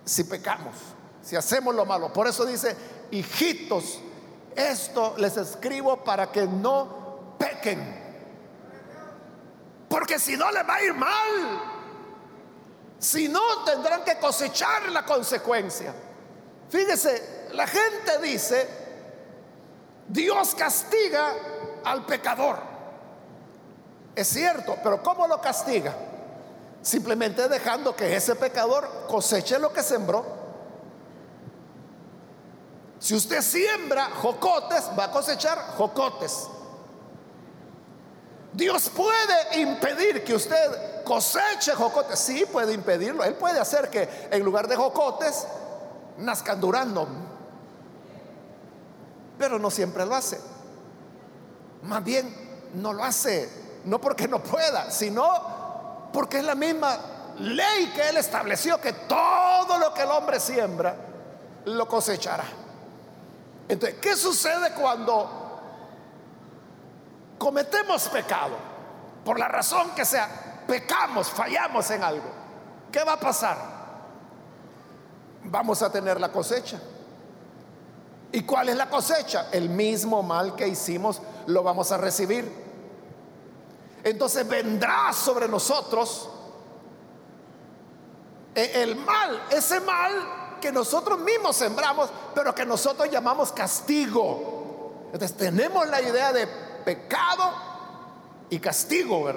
si 0.04 0.26
pecamos, 0.26 0.76
si 1.22 1.36
hacemos 1.36 1.74
lo 1.74 1.86
malo. 1.86 2.12
Por 2.12 2.28
eso 2.28 2.46
dice, 2.46 2.76
hijitos, 3.12 4.00
esto 4.56 5.16
les 5.18 5.38
escribo 5.38 6.04
para 6.04 6.32
que 6.32 6.46
no 6.46 7.36
pequen. 7.40 8.04
Porque 9.90 10.20
si 10.20 10.36
no 10.36 10.52
les 10.52 10.68
va 10.68 10.76
a 10.76 10.84
ir 10.84 10.94
mal. 10.94 11.76
Si 13.00 13.28
no, 13.28 13.64
tendrán 13.64 14.04
que 14.04 14.18
cosechar 14.18 14.90
la 14.90 15.06
consecuencia. 15.06 15.94
Fíjese, 16.70 17.50
la 17.54 17.68
gente 17.68 18.20
dice 18.22 18.85
Dios 20.08 20.56
castiga 20.56 21.34
al 21.84 22.06
pecador. 22.06 22.58
Es 24.16 24.28
cierto, 24.28 24.78
pero 24.82 25.02
¿cómo 25.04 25.28
lo 25.28 25.42
castiga? 25.42 25.94
Simplemente 26.82 27.48
dejando 27.50 27.96
que 27.96 28.16
ese 28.16 28.36
pecador 28.36 29.08
coseche 29.08 29.60
lo 29.60 29.74
que 29.74 29.84
sembró. 29.84 30.26
Si 33.00 33.14
usted 33.14 33.42
siembra 33.42 34.10
jocotes, 34.22 34.90
va 34.98 35.06
a 35.06 35.12
cosechar 35.12 35.58
jocotes. 35.78 36.48
Dios 38.54 38.90
puede 38.90 39.60
impedir 39.60 40.24
que 40.24 40.34
usted 40.34 41.04
coseche 41.04 41.74
jocotes. 41.76 42.18
Sí, 42.18 42.46
puede 42.52 42.74
impedirlo. 42.74 43.24
Él 43.24 43.36
puede 43.36 43.60
hacer 43.60 43.90
que 43.90 44.08
en 44.32 44.44
lugar 44.44 44.68
de 44.68 44.78
jocotes 44.78 45.46
nazcan 46.18 46.62
durando. 46.62 47.08
Pero 49.38 49.60
no 49.60 49.70
siempre 49.70 50.06
lo 50.06 50.16
hace. 50.16 50.40
Más 51.84 52.04
bien, 52.04 52.72
no 52.76 52.94
lo 52.94 53.04
hace. 53.04 53.82
No 53.86 54.00
porque 54.02 54.28
no 54.28 54.42
pueda, 54.42 54.90
sino 54.90 56.10
porque 56.12 56.40
es 56.40 56.46
la 56.46 56.56
misma 56.56 56.98
ley 57.40 57.92
que 57.94 58.10
Él 58.10 58.18
estableció, 58.18 58.80
que 58.80 58.94
todo 58.94 59.78
lo 59.78 59.94
que 59.94 60.04
el 60.04 60.10
hombre 60.10 60.40
siembra, 60.40 60.96
lo 61.66 61.88
cosechará. 61.88 62.46
Entonces, 63.68 64.00
¿qué 64.00 64.16
sucede 64.16 64.74
cuando 64.74 65.46
cometemos 67.38 68.08
pecado, 68.10 68.56
por 69.24 69.40
la 69.40 69.48
razón 69.48 69.92
que 69.96 70.06
sea, 70.06 70.64
pecamos, 70.68 71.30
fallamos 71.30 71.90
en 71.92 72.04
algo, 72.04 72.30
¿qué 72.92 73.04
va 73.04 73.14
a 73.14 73.20
pasar? 73.20 73.58
Vamos 75.44 75.82
a 75.82 75.92
tener 75.92 76.20
la 76.20 76.32
cosecha. 76.32 76.80
¿Y 78.36 78.42
cuál 78.44 78.68
es 78.68 78.76
la 78.76 78.90
cosecha? 78.90 79.48
El 79.50 79.70
mismo 79.70 80.22
mal 80.22 80.58
que 80.58 80.68
hicimos 80.68 81.22
lo 81.48 81.64
vamos 81.64 81.94
a 81.94 81.98
recibir. 81.98 82.52
Entonces 84.04 84.46
vendrá 84.46 85.14
sobre 85.14 85.48
nosotros 85.48 86.28
e-, 88.54 88.84
el 88.84 88.98
mal, 88.98 89.42
ese 89.50 89.80
mal 89.80 90.58
que 90.60 90.70
nosotros 90.70 91.20
mismos 91.20 91.56
sembramos, 91.56 92.10
pero 92.34 92.54
que 92.54 92.66
nosotros 92.66 93.10
llamamos 93.10 93.54
castigo. 93.54 95.06
Entonces 95.14 95.38
tenemos 95.38 95.88
la 95.88 96.02
idea 96.02 96.34
de 96.34 96.46
pecado 96.84 97.54
y 98.50 98.60
castigo. 98.60 99.32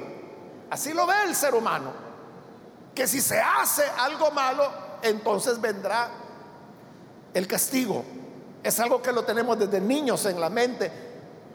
Así 0.71 0.93
lo 0.93 1.07
ve 1.07 1.15
el 1.25 1.37
ser 1.37 1.55
humano. 1.55 1.93
Que 2.97 3.07
si 3.07 3.21
se 3.21 3.41
hace 3.41 3.85
algo 3.97 4.33
malo, 4.33 4.69
entonces 5.03 5.61
vendrá 5.61 6.11
el 7.33 7.47
castigo. 7.47 8.05
Es 8.63 8.81
algo 8.81 9.01
que 9.01 9.13
lo 9.13 9.25
tenemos 9.25 9.59
desde 9.59 9.81
niños 9.81 10.25
en 10.27 10.41
la 10.41 10.51
mente. 10.51 10.91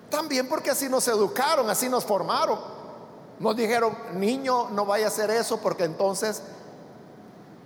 También 0.09 0.47
porque 0.47 0.71
así 0.71 0.89
nos 0.89 1.07
educaron, 1.07 1.69
así 1.69 1.89
nos 1.89 2.05
formaron. 2.05 2.59
Nos 3.39 3.55
dijeron, 3.55 3.97
niño, 4.13 4.69
no 4.69 4.85
vaya 4.85 5.05
a 5.05 5.07
hacer 5.09 5.29
eso 5.31 5.57
porque 5.57 5.83
entonces 5.83 6.41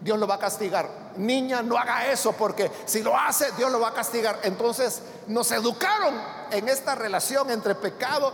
Dios 0.02 0.18
lo 0.18 0.28
va 0.28 0.36
a 0.36 0.40
castigar. 0.40 0.90
Niña, 1.18 1.62
no 1.62 1.78
haga 1.78 2.12
eso 2.12 2.32
porque 2.34 2.72
si 2.86 3.02
lo 3.02 3.18
hace, 3.18 3.52
Dios 3.58 3.72
lo 3.72 3.80
va 3.80 3.90
a 3.90 3.94
castigar. 3.94 4.40
Entonces 4.44 5.02
nos 5.28 5.52
educaron 5.52 6.16
en 6.52 6.70
esta 6.70 6.96
relación 6.96 7.50
entre 7.52 7.76
pecado 7.76 8.32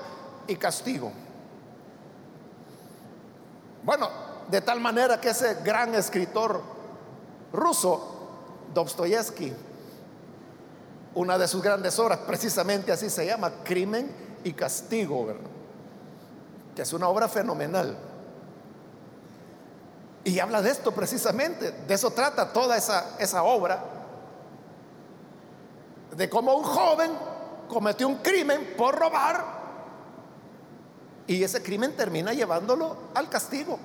y 0.47 0.55
castigo. 0.55 1.11
Bueno, 3.83 4.09
de 4.47 4.61
tal 4.61 4.79
manera 4.79 5.19
que 5.19 5.29
ese 5.29 5.55
gran 5.63 5.95
escritor 5.95 6.61
ruso, 7.51 8.09
Dostoyevsky, 8.73 9.53
una 11.15 11.37
de 11.37 11.47
sus 11.47 11.61
grandes 11.61 11.97
obras, 11.99 12.19
precisamente 12.19 12.91
así 12.91 13.09
se 13.09 13.25
llama, 13.25 13.51
Crimen 13.63 14.11
y 14.43 14.53
Castigo, 14.53 15.27
que 16.75 16.81
es 16.81 16.93
una 16.93 17.07
obra 17.07 17.27
fenomenal. 17.27 17.95
Y 20.23 20.39
habla 20.39 20.61
de 20.61 20.71
esto 20.71 20.91
precisamente, 20.91 21.71
de 21.71 21.93
eso 21.93 22.11
trata 22.11 22.51
toda 22.51 22.77
esa, 22.77 23.17
esa 23.19 23.43
obra, 23.43 23.83
de 26.15 26.29
cómo 26.29 26.55
un 26.55 26.63
joven 26.63 27.11
cometió 27.67 28.07
un 28.07 28.17
crimen 28.17 28.73
por 28.77 28.95
robar 28.95 29.63
y 31.27 31.43
ese 31.43 31.61
crimen 31.61 31.95
termina 31.95 32.33
llevándolo 32.33 32.97
al 33.13 33.29
castigo. 33.29 33.79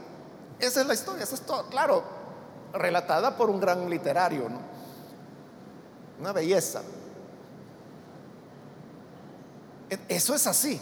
Esa 0.58 0.80
es 0.80 0.86
la 0.86 0.94
historia, 0.94 1.24
eso 1.24 1.34
es 1.34 1.42
todo, 1.42 1.66
claro, 1.68 2.02
relatada 2.72 3.36
por 3.36 3.48
un 3.48 3.60
gran 3.60 3.88
literario, 3.88 4.48
¿no? 4.48 4.58
una 6.20 6.32
belleza. 6.32 6.82
Eso 10.08 10.34
es 10.34 10.46
así. 10.46 10.80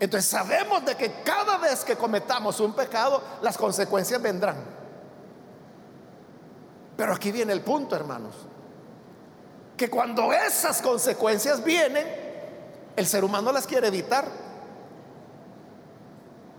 Entonces 0.00 0.30
sabemos 0.30 0.84
de 0.84 0.96
que 0.96 1.22
cada 1.24 1.58
vez 1.58 1.84
que 1.84 1.96
cometamos 1.96 2.60
un 2.60 2.72
pecado, 2.72 3.20
las 3.42 3.58
consecuencias 3.58 4.22
vendrán. 4.22 4.56
Pero 6.96 7.14
aquí 7.14 7.32
viene 7.32 7.52
el 7.52 7.62
punto, 7.62 7.96
hermanos. 7.96 8.34
Que 9.76 9.88
cuando 9.88 10.32
esas 10.32 10.82
consecuencias 10.82 11.62
vienen, 11.62 12.06
el 12.96 13.06
ser 13.06 13.24
humano 13.24 13.52
las 13.52 13.66
quiere 13.66 13.88
evitar. 13.88 14.26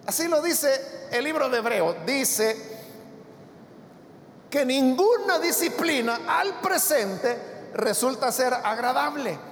Así 0.06 0.28
lo 0.28 0.42
dice 0.42 1.08
el 1.12 1.24
libro 1.24 1.50
de 1.50 1.58
Hebreo. 1.60 1.94
Dice 2.06 2.80
que 4.50 4.66
ninguna 4.66 5.40
disciplina 5.40 6.22
al 6.28 6.60
presente 6.60 7.72
resulta 7.74 8.32
ser 8.32 8.54
agradable. 8.54 9.49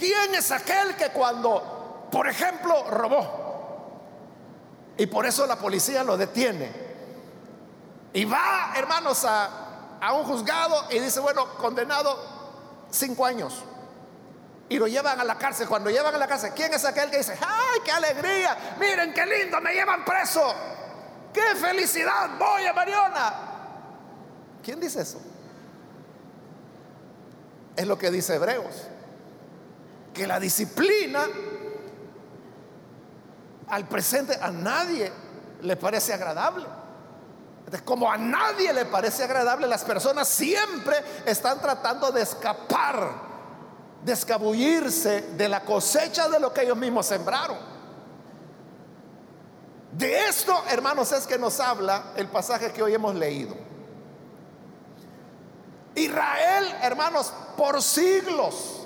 ¿Quién 0.00 0.34
es 0.34 0.50
aquel 0.50 0.96
que 0.96 1.10
cuando, 1.10 2.08
por 2.10 2.26
ejemplo, 2.26 2.90
robó 2.90 3.92
y 4.96 5.04
por 5.04 5.26
eso 5.26 5.46
la 5.46 5.56
policía 5.56 6.02
lo 6.02 6.16
detiene 6.16 6.72
y 8.14 8.24
va, 8.24 8.72
hermanos, 8.76 9.26
a, 9.26 10.14
un 10.14 10.24
juzgado 10.24 10.86
y 10.90 11.00
dice, 11.00 11.20
bueno, 11.20 11.54
condenado 11.58 12.16
cinco 12.90 13.26
años? 13.26 13.62
y 14.70 14.78
lo 14.78 14.86
llevan 14.86 15.20
a 15.20 15.24
la 15.24 15.36
cárcel. 15.36 15.68
Cuando 15.68 15.90
llevan 15.90 16.14
a 16.14 16.18
la 16.18 16.28
cárcel, 16.28 16.52
¿quién 16.54 16.72
es 16.72 16.84
aquel 16.84 17.10
que 17.10 17.18
dice, 17.18 17.36
ay, 17.38 17.80
qué 17.84 17.90
alegría, 17.90 18.76
miren 18.78 19.12
qué 19.12 19.26
lindo, 19.26 19.60
me 19.60 19.74
llevan 19.74 20.04
preso, 20.04 20.54
qué 21.34 21.56
felicidad, 21.56 22.38
voy 22.38 22.64
a 22.66 22.72
Mariona? 22.72 23.34
¿Quién 24.62 24.78
dice 24.78 25.02
eso? 25.02 25.20
Es 27.76 27.84
lo 27.86 27.98
que 27.98 28.12
dice 28.12 28.36
Hebreos 28.36 28.86
que 30.12 30.26
la 30.26 30.40
disciplina 30.40 31.26
al 33.68 33.86
presente 33.86 34.36
a 34.40 34.50
nadie 34.50 35.10
le 35.62 35.76
parece 35.76 36.12
agradable. 36.12 36.66
Como 37.84 38.10
a 38.10 38.16
nadie 38.16 38.72
le 38.72 38.84
parece 38.86 39.22
agradable, 39.22 39.68
las 39.68 39.84
personas 39.84 40.26
siempre 40.26 40.96
están 41.24 41.60
tratando 41.60 42.10
de 42.10 42.22
escapar, 42.22 43.12
de 44.04 44.12
escabullirse 44.12 45.22
de 45.36 45.48
la 45.48 45.64
cosecha 45.64 46.28
de 46.28 46.40
lo 46.40 46.52
que 46.52 46.62
ellos 46.62 46.76
mismos 46.76 47.06
sembraron. 47.06 47.58
De 49.92 50.26
esto, 50.26 50.64
hermanos, 50.68 51.12
es 51.12 51.26
que 51.26 51.38
nos 51.38 51.60
habla 51.60 52.12
el 52.16 52.26
pasaje 52.28 52.72
que 52.72 52.82
hoy 52.82 52.94
hemos 52.94 53.14
leído. 53.14 53.54
Israel, 55.94 56.74
hermanos, 56.82 57.32
por 57.56 57.82
siglos 57.82 58.79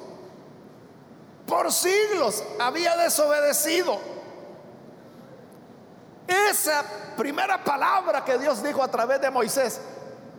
por 1.46 1.70
siglos 1.72 2.42
había 2.58 2.96
desobedecido. 2.96 3.98
Esa 6.26 6.82
primera 7.16 7.62
palabra 7.62 8.24
que 8.24 8.38
Dios 8.38 8.62
dijo 8.62 8.82
a 8.82 8.88
través 8.88 9.20
de 9.20 9.30
Moisés, 9.30 9.80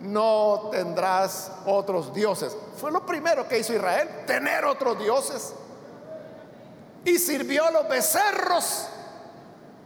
no 0.00 0.68
tendrás 0.72 1.52
otros 1.64 2.12
dioses. 2.12 2.56
Fue 2.76 2.90
lo 2.90 3.06
primero 3.06 3.46
que 3.46 3.58
hizo 3.58 3.72
Israel, 3.72 4.24
tener 4.26 4.64
otros 4.64 4.98
dioses. 4.98 5.54
Y 7.04 7.18
sirvió 7.18 7.66
a 7.66 7.70
los 7.70 7.88
becerros 7.88 8.88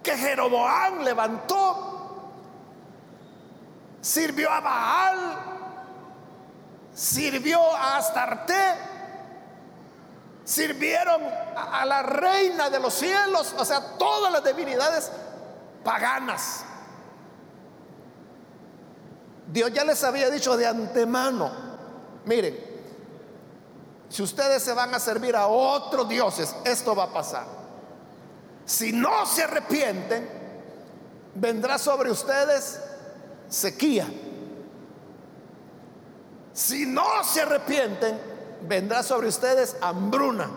que 0.02 0.16
Jeroboam 0.16 1.00
levantó. 1.00 2.30
Sirvió 4.00 4.50
a 4.50 4.60
Baal. 4.60 5.38
Sirvió 6.94 7.60
a 7.76 7.98
Astarte 7.98 8.89
sirvieron 10.50 11.22
a, 11.54 11.84
la 11.86 12.02
reina 12.02 12.68
de 12.68 12.80
los 12.80 12.92
cielos, 12.94 13.54
o 13.56 13.64
sea, 13.64 13.96
todas 13.96 14.32
las 14.32 14.42
divinidades 14.42 15.08
paganas. 15.84 16.64
Dios 19.46 19.72
ya 19.72 19.84
les 19.84 20.02
había 20.02 20.28
dicho 20.28 20.56
de 20.56 20.66
antemano, 20.66 21.52
miren, 22.24 22.58
si 24.08 24.24
ustedes 24.24 24.60
se 24.60 24.72
van 24.72 24.92
a 24.92 24.98
servir 24.98 25.36
a 25.36 25.46
otros 25.46 26.08
dioses, 26.08 26.56
esto 26.64 26.96
va 26.96 27.04
a 27.04 27.12
pasar. 27.12 27.46
Si 28.64 28.90
no 28.90 29.24
se 29.26 29.44
arrepienten, 29.44 30.28
vendrá 31.36 31.78
sobre 31.78 32.10
ustedes 32.10 32.80
sequía. 33.48 34.08
Si 36.52 36.86
no 36.86 37.22
se 37.22 37.42
arrepienten, 37.42 38.39
vendrá 38.66 39.02
sobre 39.02 39.28
ustedes 39.28 39.76
hambruna. 39.80 40.48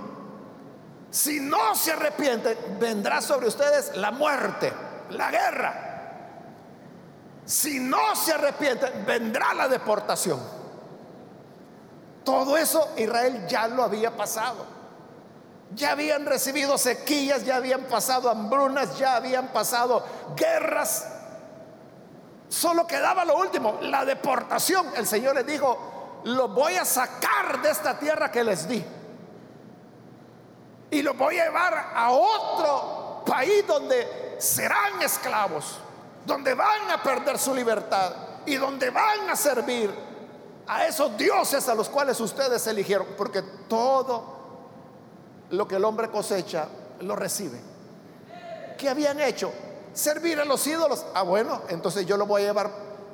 Si 1.10 1.40
no 1.40 1.76
se 1.76 1.92
arrepienten, 1.92 2.58
vendrá 2.80 3.22
sobre 3.22 3.48
ustedes 3.48 3.96
la 3.96 4.12
muerte, 4.12 4.74
la 5.12 5.30
guerra. 5.30 5.90
Si 7.46 7.80
no 7.80 8.16
se 8.16 8.34
arrepienten, 8.34 9.06
vendrá 9.06 9.54
la 9.54 9.68
deportación. 9.68 10.40
Todo 12.24 12.58
eso 12.58 12.94
Israel 12.98 13.46
ya 13.48 13.68
lo 13.68 13.84
había 13.84 14.16
pasado. 14.16 14.66
Ya 15.76 15.92
habían 15.92 16.26
recibido 16.26 16.78
sequías, 16.78 17.46
ya 17.46 17.58
habían 17.58 17.84
pasado 17.84 18.30
hambrunas, 18.30 18.98
ya 18.98 19.16
habían 19.16 19.50
pasado 19.50 20.04
guerras. 20.36 21.08
Solo 22.50 22.86
quedaba 22.86 23.26
lo 23.26 23.38
último, 23.38 23.80
la 23.82 24.06
deportación. 24.06 24.88
El 24.96 25.08
Señor 25.08 25.36
les 25.36 25.46
dijo, 25.46 25.93
lo 26.26 26.48
voy 26.50 26.76
a 26.76 26.86
sacar 26.86 27.62
de 27.62 27.70
esta 27.70 27.98
tierra 27.98 28.32
que 28.32 28.44
les 28.44 28.68
di. 28.68 28.84
Y 30.92 31.02
lo 31.02 31.14
voy 31.16 31.40
a 31.40 31.46
llevar 31.46 31.92
a 31.94 32.12
otro 32.12 33.24
país 33.26 33.66
donde 33.66 34.36
serán 34.38 35.02
esclavos, 35.02 35.80
donde 36.26 36.54
van 36.54 36.92
a 36.92 37.02
perder 37.02 37.38
su 37.38 37.54
libertad 37.54 38.14
y 38.46 38.56
donde 38.56 38.90
van 38.90 39.30
a 39.30 39.36
servir 39.36 39.90
a 40.68 40.86
esos 40.86 41.18
dioses 41.18 41.68
a 41.68 41.76
los 41.76 41.90
cuales 41.90 42.20
ustedes 42.20 42.66
eligieron. 42.68 43.08
Porque 43.18 43.42
todo 43.68 44.24
lo 45.50 45.68
que 45.68 45.76
el 45.76 45.86
hombre 45.86 46.10
cosecha 46.10 46.68
lo 47.02 47.16
recibe. 47.16 47.60
¿Qué 48.78 48.90
habían 48.90 49.20
hecho? 49.20 49.52
Servir 49.94 50.40
a 50.40 50.46
los 50.46 50.66
ídolos. 50.68 51.06
Ah, 51.14 51.24
bueno, 51.24 51.62
entonces 51.70 52.06
yo 52.06 52.18
lo 52.18 52.26
voy 52.26 52.44
a 52.44 52.46
llevar 52.46 52.70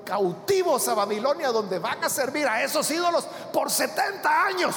cautivos 0.09 0.87
a 0.87 0.95
Babilonia 0.95 1.51
donde 1.51 1.77
van 1.77 2.03
a 2.03 2.09
servir 2.09 2.47
a 2.47 2.63
esos 2.63 2.89
ídolos 2.89 3.25
por 3.53 3.69
70 3.69 4.45
años. 4.45 4.75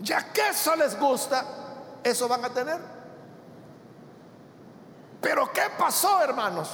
Ya 0.00 0.32
que 0.32 0.48
eso 0.48 0.74
les 0.76 0.98
gusta, 0.98 1.44
eso 2.02 2.26
van 2.26 2.42
a 2.42 2.48
tener. 2.48 2.80
Pero 5.20 5.52
¿qué 5.52 5.64
pasó, 5.76 6.22
hermanos? 6.22 6.70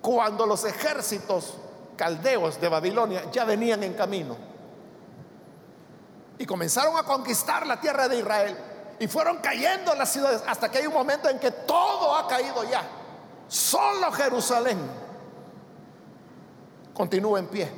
Cuando 0.00 0.46
los 0.46 0.64
ejércitos 0.64 1.54
caldeos 1.96 2.58
de 2.60 2.68
Babilonia 2.70 3.30
ya 3.30 3.44
venían 3.44 3.82
en 3.82 3.92
camino 3.92 4.36
y 6.38 6.46
comenzaron 6.46 6.96
a 6.96 7.02
conquistar 7.02 7.66
la 7.66 7.78
tierra 7.78 8.08
de 8.08 8.18
Israel 8.18 8.56
y 8.98 9.06
fueron 9.06 9.38
cayendo 9.38 9.94
las 9.94 10.10
ciudades 10.10 10.42
hasta 10.46 10.70
que 10.70 10.78
hay 10.78 10.86
un 10.86 10.94
momento 10.94 11.28
en 11.28 11.38
que 11.38 11.50
todo 11.50 12.16
ha 12.16 12.26
caído 12.26 12.64
ya. 12.64 12.82
Solo 13.48 14.10
Jerusalén 14.12 15.03
continúa 16.94 17.38
en 17.38 17.46
pie. 17.48 17.70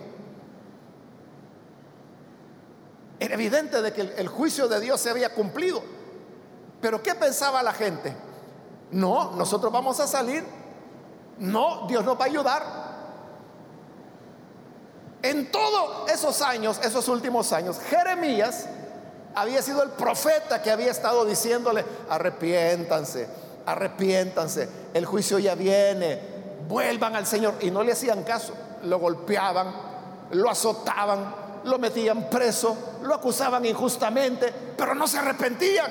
Era 3.19 3.35
evidente 3.35 3.81
de 3.81 3.93
que 3.93 4.03
el, 4.03 4.29
juicio 4.29 4.69
de 4.69 4.79
Dios 4.79 5.01
se 5.01 5.11
había 5.11 5.33
cumplido. 5.33 5.83
Pero 6.81 7.03
¿qué 7.03 7.15
pensaba 7.15 7.63
la 7.63 7.73
gente? 7.73 8.15
No, 8.91 9.33
nosotros 9.33 9.73
vamos 9.73 9.99
a 10.01 10.07
salir. 10.07 10.45
No, 11.39 11.87
Dios 11.89 12.05
nos 12.05 12.19
va 12.19 12.25
a 12.25 12.29
ayudar. 12.29 12.87
En 15.23 15.51
todos 15.51 16.11
esos 16.11 16.43
años, 16.43 16.79
esos 16.85 17.09
últimos 17.09 17.53
años, 17.53 17.81
Jeremías 17.81 18.67
había 19.35 19.61
sido 19.63 19.83
el 19.83 19.91
profeta 19.91 20.63
que 20.63 20.71
había 20.71 20.91
estado 20.91 21.25
diciéndole, 21.25 21.85
arrepiéntanse, 22.09 23.29
arrepiéntanse, 23.65 24.69
el 24.95 25.05
juicio 25.05 25.39
ya 25.39 25.55
viene, 25.55 26.21
vuelvan 26.69 27.17
al 27.17 27.27
Señor. 27.27 27.55
Y 27.61 27.71
no 27.71 27.83
le 27.83 27.93
hacían 27.93 28.23
caso, 28.23 28.55
lo 28.87 28.99
golpeaban, 28.99 29.73
lo 30.31 30.51
azotaban, 30.51 31.35
lo 31.65 31.79
metían 31.79 32.29
preso, 32.31 32.99
lo 33.03 33.15
acusaban 33.15 33.65
injustamente, 33.65 34.53
pero 34.77 34.95
no 34.95 35.07
se 35.07 35.19
arrepentían. 35.19 35.91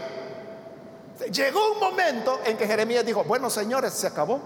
Llegó 1.32 1.74
un 1.74 1.80
momento 1.80 2.40
en 2.46 2.58
que 2.58 2.68
Jeremías 2.68 3.06
dijo, 3.06 3.24
bueno 3.24 3.50
señores, 3.50 3.94
se 3.94 4.08
acabó. 4.08 4.42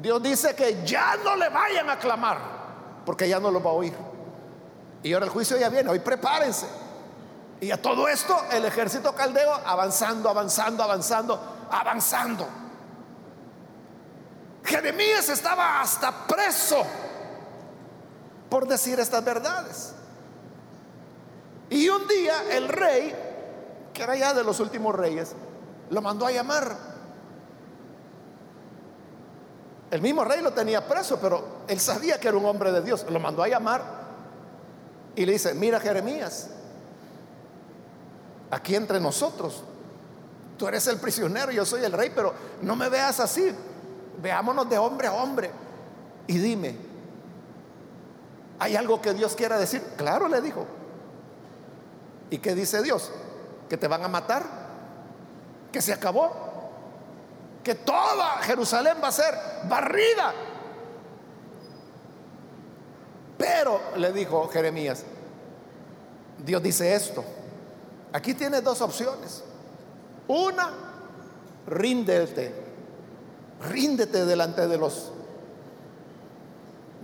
Dios 0.00 0.22
dice 0.22 0.54
que 0.54 0.84
ya 0.84 1.16
no 1.22 1.36
le 1.36 1.48
vayan 1.48 1.90
a 1.90 1.98
clamar 1.98 2.38
porque 3.04 3.28
ya 3.28 3.38
no 3.38 3.50
lo 3.50 3.62
va 3.62 3.70
a 3.70 3.74
oír. 3.74 3.94
Y 5.02 5.12
ahora 5.12 5.26
el 5.26 5.32
juicio 5.32 5.56
ya 5.56 5.68
viene, 5.68 5.90
hoy 5.90 5.98
prepárense. 5.98 6.66
Y 7.60 7.70
a 7.70 7.80
todo 7.80 8.08
esto 8.08 8.36
el 8.50 8.64
ejército 8.64 9.14
caldeo 9.14 9.52
avanzando, 9.64 10.28
avanzando, 10.28 10.82
avanzando, 10.82 11.40
avanzando. 11.70 12.61
Jeremías 14.64 15.28
estaba 15.28 15.80
hasta 15.80 16.26
preso 16.26 16.82
por 18.48 18.66
decir 18.66 19.00
estas 19.00 19.24
verdades. 19.24 19.92
Y 21.70 21.88
un 21.88 22.06
día 22.06 22.52
el 22.52 22.68
rey, 22.68 23.14
que 23.92 24.02
era 24.02 24.16
ya 24.16 24.34
de 24.34 24.44
los 24.44 24.60
últimos 24.60 24.94
reyes, 24.94 25.34
lo 25.90 26.02
mandó 26.02 26.26
a 26.26 26.32
llamar 26.32 26.92
el 29.92 30.00
mismo 30.00 30.24
rey 30.24 30.40
lo 30.40 30.54
tenía 30.54 30.88
preso, 30.88 31.18
pero 31.20 31.44
él 31.68 31.78
sabía 31.78 32.18
que 32.18 32.26
era 32.26 32.38
un 32.38 32.46
hombre 32.46 32.72
de 32.72 32.80
Dios. 32.80 33.04
Lo 33.10 33.20
mandó 33.20 33.42
a 33.42 33.48
llamar 33.48 33.82
y 35.14 35.26
le 35.26 35.32
dice, 35.32 35.52
mira 35.52 35.78
Jeremías, 35.78 36.48
aquí 38.50 38.74
entre 38.74 38.98
nosotros, 39.00 39.62
tú 40.56 40.66
eres 40.66 40.86
el 40.86 40.96
prisionero, 40.96 41.52
yo 41.52 41.66
soy 41.66 41.84
el 41.84 41.92
rey, 41.92 42.10
pero 42.14 42.32
no 42.62 42.74
me 42.74 42.88
veas 42.88 43.20
así. 43.20 43.54
Veámonos 44.20 44.68
de 44.68 44.78
hombre 44.78 45.08
a 45.08 45.12
hombre. 45.12 45.50
Y 46.26 46.38
dime, 46.38 46.76
¿hay 48.58 48.76
algo 48.76 49.00
que 49.00 49.14
Dios 49.14 49.34
quiera 49.34 49.58
decir? 49.58 49.82
Claro, 49.96 50.28
le 50.28 50.40
dijo. 50.40 50.66
¿Y 52.30 52.38
qué 52.38 52.54
dice 52.54 52.82
Dios? 52.82 53.10
¿Que 53.68 53.76
te 53.76 53.88
van 53.88 54.04
a 54.04 54.08
matar? 54.08 54.44
¿Que 55.70 55.80
se 55.80 55.92
acabó? 55.92 56.52
que 57.62 57.74
toda 57.76 58.38
Jerusalén 58.42 58.96
va 59.02 59.08
a 59.08 59.12
ser 59.12 59.34
barrida. 59.68 60.32
Pero, 63.38 63.80
le 63.96 64.12
dijo 64.12 64.48
Jeremías, 64.48 65.04
Dios 66.44 66.62
dice 66.62 66.94
esto. 66.94 67.24
Aquí 68.12 68.34
tienes 68.34 68.62
dos 68.62 68.80
opciones. 68.80 69.42
Una, 70.28 70.70
ríndete. 71.66 72.61
Ríndete 73.68 74.24
delante 74.24 74.66
de 74.66 74.78
los 74.78 75.12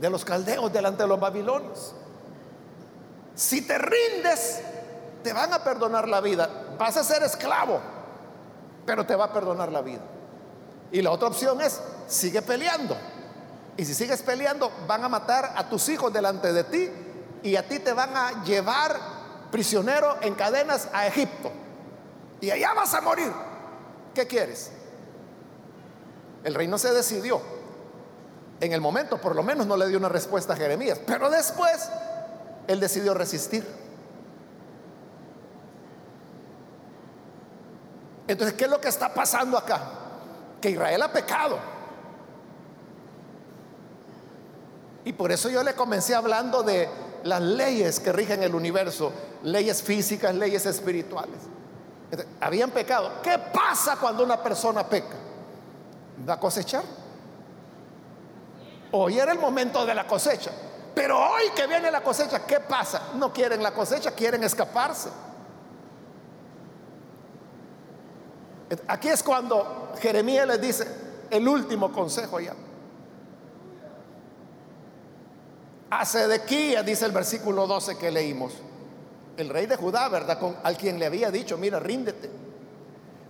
de 0.01 0.11
los 0.11 0.25
caldeos, 0.25 0.73
delante 0.73 1.03
de 1.03 1.09
los 1.09 1.19
babilonios. 1.19 1.95
Si 3.35 3.63
te 3.63 3.79
rindes, 3.79 4.61
te 5.23 5.33
van 5.33 5.53
a 5.53 5.63
perdonar 5.63 6.09
la 6.09 6.21
vida. 6.21 6.49
Vas 6.79 6.97
a 6.97 7.05
ser 7.05 7.23
esclavo, 7.23 7.81
pero 8.87 9.05
te 9.05 9.17
va 9.17 9.27
a 9.27 9.33
perdonar 9.33 9.71
la 9.73 9.83
vida. 9.83 10.01
Y 10.91 11.03
la 11.03 11.11
otra 11.11 11.29
opción 11.29 11.61
es, 11.61 11.81
sigue 12.07 12.43
peleando. 12.43 12.97
Y 13.77 13.85
si 13.85 13.95
sigues 13.95 14.23
peleando, 14.23 14.73
van 14.87 15.05
a 15.05 15.09
matar 15.09 15.53
a 15.57 15.69
tus 15.69 15.89
hijos 15.89 16.13
delante 16.13 16.53
de 16.53 16.65
ti 16.65 16.91
y 17.43 17.57
a 17.57 17.67
ti 17.69 17.79
te 17.79 17.93
van 17.93 18.17
a 18.17 18.45
llevar 18.45 18.99
prisionero 19.51 20.17
en 20.21 20.35
cadenas 20.35 20.89
a 20.93 21.07
Egipto. 21.07 21.51
Y 22.41 22.51
allá 22.51 22.73
vas 22.75 22.95
a 22.95 23.01
morir. 23.01 23.33
¿Qué 24.15 24.27
quieres? 24.27 24.73
El 26.45 26.55
rey 26.55 26.69
no 26.69 26.79
se 26.79 26.93
decidió. 26.93 27.41
En 28.61 28.73
el 28.73 28.81
momento, 28.81 29.21
por 29.21 29.37
lo 29.37 29.43
menos, 29.43 29.67
no 29.67 29.77
le 29.77 29.89
dio 29.89 29.99
una 29.99 30.09
respuesta 30.09 30.55
a 30.55 30.57
Jeremías. 30.57 31.01
Pero 31.07 31.31
después, 31.31 31.89
él 32.67 32.81
decidió 32.81 33.15
resistir. 33.15 33.67
Entonces, 38.27 38.57
¿qué 38.57 38.65
es 38.65 38.71
lo 38.71 38.81
que 38.81 38.89
está 38.89 39.15
pasando 39.15 39.57
acá? 39.57 39.99
que 40.61 40.71
Israel 40.71 41.03
ha 41.03 41.13
pecado. 41.13 41.59
Y 45.05 45.13
por 45.13 45.33
eso 45.33 45.49
yo 45.49 45.63
le 45.63 45.75
comencé 45.75 46.15
hablando 46.15 46.63
de 46.63 46.89
las 47.25 47.41
leyes 47.41 48.01
que 48.01 48.13
rigen 48.13 48.43
el 48.43 48.55
universo, 48.55 49.13
leyes 49.43 49.83
físicas, 49.83 50.35
leyes 50.35 50.67
espirituales. 50.67 51.39
habían 52.41 52.71
pecado. 52.71 53.23
¿Qué 53.23 53.39
pasa 53.53 53.97
cuando 53.97 54.25
una 54.25 54.43
persona 54.43 54.87
peca? 54.87 55.17
¿Va 56.27 56.35
a 56.35 56.41
cosechar? 56.41 56.85
Hoy 58.93 59.19
era 59.19 59.33
el 59.33 59.39
momento 59.39 59.85
de 59.85 59.95
la 59.95 60.07
cosecha. 60.07 60.51
Pero 60.95 61.19
hoy 61.19 61.51
que 61.55 61.67
viene 61.67 61.91
la 61.91 62.03
cosecha, 62.03 62.45
¿qué 62.47 62.61
pasa? 62.61 63.11
No 63.15 63.33
quieren 63.33 63.63
la 63.63 63.73
cosecha, 63.73 64.13
quieren 64.13 64.43
escaparse. 64.43 65.11
Aquí 68.89 69.09
es 69.09 69.23
cuando 69.23 69.93
Jeremías 70.01 70.47
les 70.47 70.61
dice 70.61 70.87
el 71.31 71.47
último 71.47 71.93
consejo 71.93 72.41
ya. 72.41 72.55
A 75.91 76.05
Sedequías, 76.05 76.85
dice 76.85 77.07
el 77.07 77.13
versículo 77.13 77.67
12 77.67 77.97
que 77.97 78.11
leímos, 78.11 78.53
el 79.37 79.49
rey 79.49 79.67
de 79.67 79.77
Judá, 79.77 80.09
¿verdad? 80.09 80.39
Con, 80.39 80.57
al 80.63 80.77
quien 80.77 80.99
le 80.99 81.07
había 81.07 81.31
dicho, 81.31 81.57
mira, 81.57 81.79
ríndete. 81.79 82.29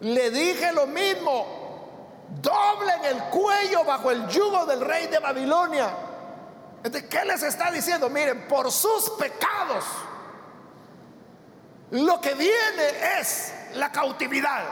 Le 0.00 0.30
dije 0.30 0.72
lo 0.72 0.86
mismo, 0.86 1.44
doblen 2.42 3.04
el 3.04 3.22
cuello 3.24 3.84
bajo 3.84 4.10
el 4.10 4.26
yugo 4.28 4.66
del 4.66 4.80
rey 4.80 5.06
de 5.06 5.18
Babilonia 5.18 6.08
¿qué 6.82 7.24
les 7.24 7.42
está 7.42 7.70
diciendo? 7.70 8.08
Miren, 8.08 8.46
por 8.48 8.70
sus 8.70 9.10
pecados, 9.10 9.84
lo 11.90 12.20
que 12.20 12.34
viene 12.34 13.20
es 13.20 13.52
la 13.74 13.90
cautividad. 13.90 14.64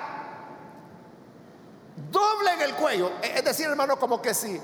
Doble 2.11 2.53
en 2.53 2.63
el 2.63 2.75
cuello. 2.75 3.13
Es 3.23 3.45
decir, 3.45 3.67
hermano, 3.67 3.99
como 3.99 4.21
que 4.21 4.35
sí. 4.35 4.61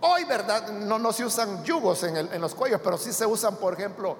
Hoy, 0.00 0.24
¿verdad? 0.24 0.68
No, 0.68 0.98
no 0.98 1.12
se 1.12 1.24
usan 1.24 1.64
yugos 1.64 2.02
en, 2.02 2.16
en 2.16 2.40
los 2.40 2.54
cuellos, 2.54 2.80
pero 2.82 2.98
sí 2.98 3.12
se 3.12 3.24
usan, 3.24 3.56
por 3.56 3.74
ejemplo, 3.74 4.16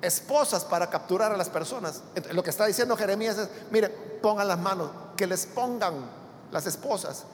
esposas 0.00 0.64
para 0.64 0.88
capturar 0.88 1.32
a 1.32 1.36
las 1.36 1.48
personas. 1.48 2.02
Lo 2.30 2.42
que 2.42 2.50
está 2.50 2.66
diciendo 2.66 2.96
Jeremías 2.96 3.36
es, 3.36 3.48
mire, 3.70 3.88
pongan 3.88 4.46
las 4.46 4.58
manos, 4.58 4.90
que 5.16 5.26
les 5.26 5.46
pongan 5.46 6.23
las 6.54 6.66
esposas, 6.66 7.24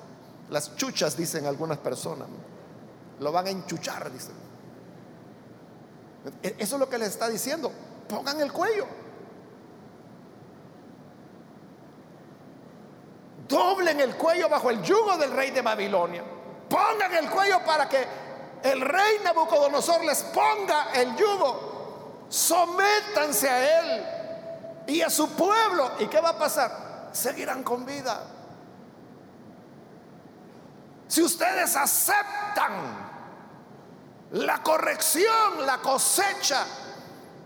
las 0.48 0.74
chuchas, 0.76 1.14
dicen 1.14 1.44
algunas 1.44 1.76
personas. 1.76 2.26
Lo 3.18 3.30
van 3.30 3.46
a 3.48 3.50
enchuchar, 3.50 4.11
dicen. 4.11 4.33
E, 6.42 6.56
eso 6.59 6.76
es 6.76 6.80
lo 6.80 6.88
que 6.88 6.96
les 6.96 7.09
está 7.09 7.28
diciendo. 7.28 7.70
Pongan 8.09 8.40
el 8.40 8.50
cuello. 8.50 8.87
Doblen 13.46 14.00
el 14.00 14.16
cuello 14.16 14.48
bajo 14.48 14.70
el 14.70 14.80
yugo 14.83 15.18
del 15.18 15.33
rey 15.33 15.50
de 15.50 15.61
Babilonia. 15.61 16.24
Pongan 16.66 17.12
el 17.12 17.28
cuello 17.28 17.62
para 17.62 17.87
que 17.87 18.02
el 18.62 18.80
rey 18.80 19.18
Nabucodonosor 19.22 20.02
les 20.02 20.22
ponga 20.22 20.92
el 20.94 21.14
yugo 21.14 22.24
sométanse 22.30 23.50
a 23.50 23.80
Él 23.80 24.06
y 24.87 25.02
a 25.02 25.11
su 25.11 25.28
pueblo. 25.33 25.90
¿Y 25.98 26.06
qué 26.06 26.22
va 26.22 26.30
a 26.30 26.38
pasar? 26.38 27.11
Seguirán 27.12 27.62
con 27.62 27.85
vida. 27.85 28.39
Si 31.11 31.20
ustedes 31.20 31.75
aceptan 31.75 33.11
la 34.31 34.62
corrección, 34.62 35.66
la 35.66 35.79
cosecha, 35.79 36.64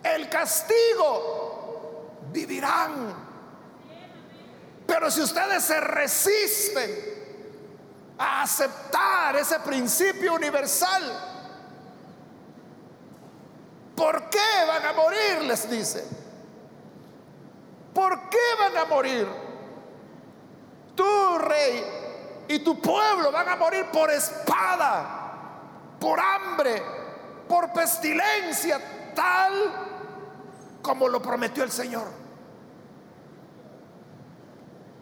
el 0.02 0.28
castigo, 0.28 2.18
vivirán. 2.30 3.14
Pero 4.86 5.10
si 5.10 5.22
ustedes 5.22 5.64
se 5.64 5.80
resisten 5.80 7.14
a 8.18 8.42
aceptar 8.42 9.36
ese 9.36 9.58
principio 9.60 10.34
universal, 10.34 11.30
¿Por 13.96 14.28
qué 14.28 14.38
van 14.66 14.84
a 14.86 14.92
morir? 14.92 15.42
Les 15.44 15.70
dice. 15.70 16.04
¿Por 17.94 18.28
qué 18.28 18.38
van 18.58 18.76
a 18.76 18.84
morir? 18.86 19.26
Tu 20.96 21.38
rey 21.38 22.03
y 22.48 22.58
tu 22.60 22.80
pueblo 22.80 23.32
van 23.32 23.48
a 23.48 23.56
morir 23.56 23.86
por 23.92 24.10
espada, 24.10 25.48
por 25.98 26.18
hambre, 26.20 26.82
por 27.48 27.72
pestilencia, 27.72 29.12
tal 29.14 29.52
como 30.82 31.08
lo 31.08 31.20
prometió 31.22 31.64
el 31.64 31.70
Señor. 31.70 32.06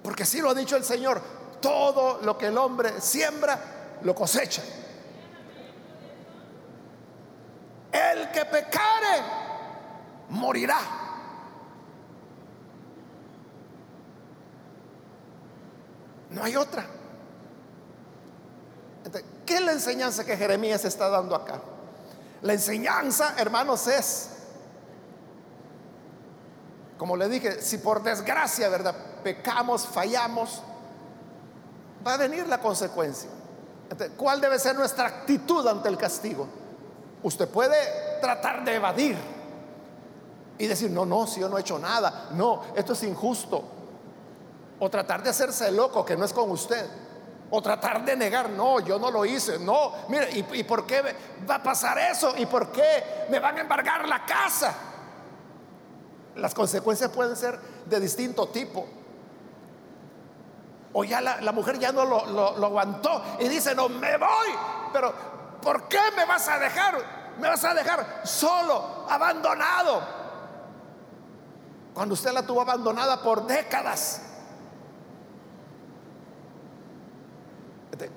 Porque 0.02 0.24
si 0.24 0.40
lo 0.40 0.50
ha 0.50 0.55
dicho 0.55 0.76
el 0.76 0.85
Señor, 0.85 1.20
todo 1.61 2.20
lo 2.22 2.37
que 2.37 2.46
el 2.46 2.59
hombre 2.59 3.00
siembra, 3.00 3.59
lo 4.02 4.14
cosecha. 4.14 4.62
El 7.92 8.31
que 8.31 8.44
pecare, 8.44 9.22
morirá. 10.31 10.78
No 16.31 16.42
hay 16.42 16.57
otra. 16.57 16.87
¿Qué 19.47 19.55
es 19.57 19.61
la 19.61 19.73
enseñanza 19.73 20.25
que 20.25 20.37
Jeremías 20.37 20.85
está 20.85 21.09
dando 21.09 21.35
acá? 21.35 21.61
La 22.43 22.53
enseñanza, 22.53 23.35
hermanos, 23.38 23.87
es, 23.87 24.29
como 26.99 27.17
le 27.17 27.29
dije, 27.29 27.61
si 27.62 27.79
por 27.79 28.03
desgracia, 28.03 28.69
¿verdad? 28.69 28.95
Pecamos, 29.23 29.87
fallamos, 29.87 30.62
va 32.07 32.15
a 32.15 32.17
venir 32.17 32.47
la 32.47 32.59
consecuencia. 32.59 33.31
¿Cuál 34.17 34.41
debe 34.41 34.59
ser 34.59 34.77
nuestra 34.77 35.07
actitud 35.07 35.67
ante 35.67 35.88
el 35.88 35.97
castigo? 35.97 36.47
Usted 37.23 37.49
puede 37.49 37.77
tratar 38.21 38.65
de 38.65 38.77
evadir 38.77 39.17
y 40.59 40.67
decir, 40.67 40.91
no, 40.91 41.05
no, 41.05 41.27
si 41.27 41.41
yo 41.41 41.49
no 41.49 41.59
he 41.59 41.61
hecho 41.61 41.79
nada, 41.79 42.29
no, 42.33 42.62
esto 42.75 42.93
es 42.93 43.03
injusto. 43.03 43.62
O 44.81 44.91
tratar 44.91 45.23
de 45.23 45.31
hacerse 45.31 45.71
loco 45.71 46.05
que 46.05 46.17
no 46.17 46.25
es 46.25 46.33
con 46.33 46.51
usted. 46.51 46.87
O 47.55 47.61
tratar 47.61 48.03
de 48.03 48.17
negar, 48.17 48.49
no, 48.49 48.81
yo 48.81 48.99
no 48.99 49.11
lo 49.11 49.27
hice, 49.27 49.59
no, 49.59 49.93
mire, 50.09 50.31
¿y, 50.31 50.61
¿y 50.61 50.65
por 50.65 50.87
qué 50.87 51.03
va 51.49 51.57
a 51.57 51.62
pasar 51.62 51.99
eso? 51.99 52.33
¿Y 52.38 52.47
por 52.47 52.73
qué 52.73 53.27
me 53.29 53.38
van 53.38 53.59
a 53.59 53.61
embargar 53.61 54.09
la 54.09 54.25
casa? 54.25 54.75
Las 56.37 56.55
consecuencias 56.55 57.11
pueden 57.11 57.37
ser 57.37 57.61
de 57.85 58.01
distinto 58.01 58.49
tipo. 58.49 58.87
O 60.95 61.05
ya 61.05 61.21
la, 61.21 61.53
mujer 61.53 61.79
ya 61.79 61.93
no 61.93 62.07
lo, 62.07 62.25
lo, 62.27 62.67
aguantó 62.67 63.23
y 63.38 63.49
dice, 63.49 63.75
no, 63.75 63.91
me 63.91 64.17
voy. 64.17 64.49
Pero 64.91 65.12
¿por 65.61 65.88
qué 65.88 66.01
me 66.17 66.25
vas 66.25 66.49
a 66.49 66.59
dejar? 66.59 66.97
Me 67.38 67.49
vas 67.49 67.65
a 67.65 67.75
dejar 67.75 68.23
solo, 68.25 69.05
abandonado. 69.11 70.03
Cuando 71.93 72.15
usted 72.15 72.33
la 72.33 72.47
tuvo 72.47 72.62
abandonada 72.62 73.23
por 73.23 73.47
décadas. 73.47 74.23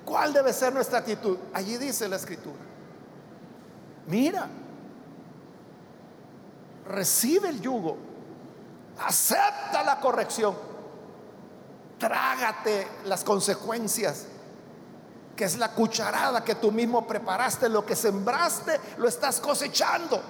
¿Cuál 0.04 0.32
debe 0.32 0.52
ser 0.52 0.72
nuestra 0.72 0.98
actitud? 0.98 1.38
Allí 1.52 1.76
dice 1.76 2.08
la 2.08 2.16
escritura. 2.16 2.56
Mira, 4.06 4.48
recibe 6.86 7.48
el 7.48 7.60
yugo, 7.60 7.96
acepta 8.98 9.82
la 9.82 10.00
corrección, 10.00 10.54
trágate 11.98 12.86
las 13.04 13.24
consecuencias 13.24 14.26
que 15.34 15.44
es 15.44 15.58
la 15.58 15.72
cucharada 15.72 16.42
que 16.42 16.54
tú 16.54 16.72
mismo 16.72 17.06
preparaste, 17.06 17.68
lo 17.68 17.84
que 17.84 17.94
sembraste, 17.94 18.80
lo 18.96 19.06
estás 19.06 19.38
cosechando. 19.38 20.20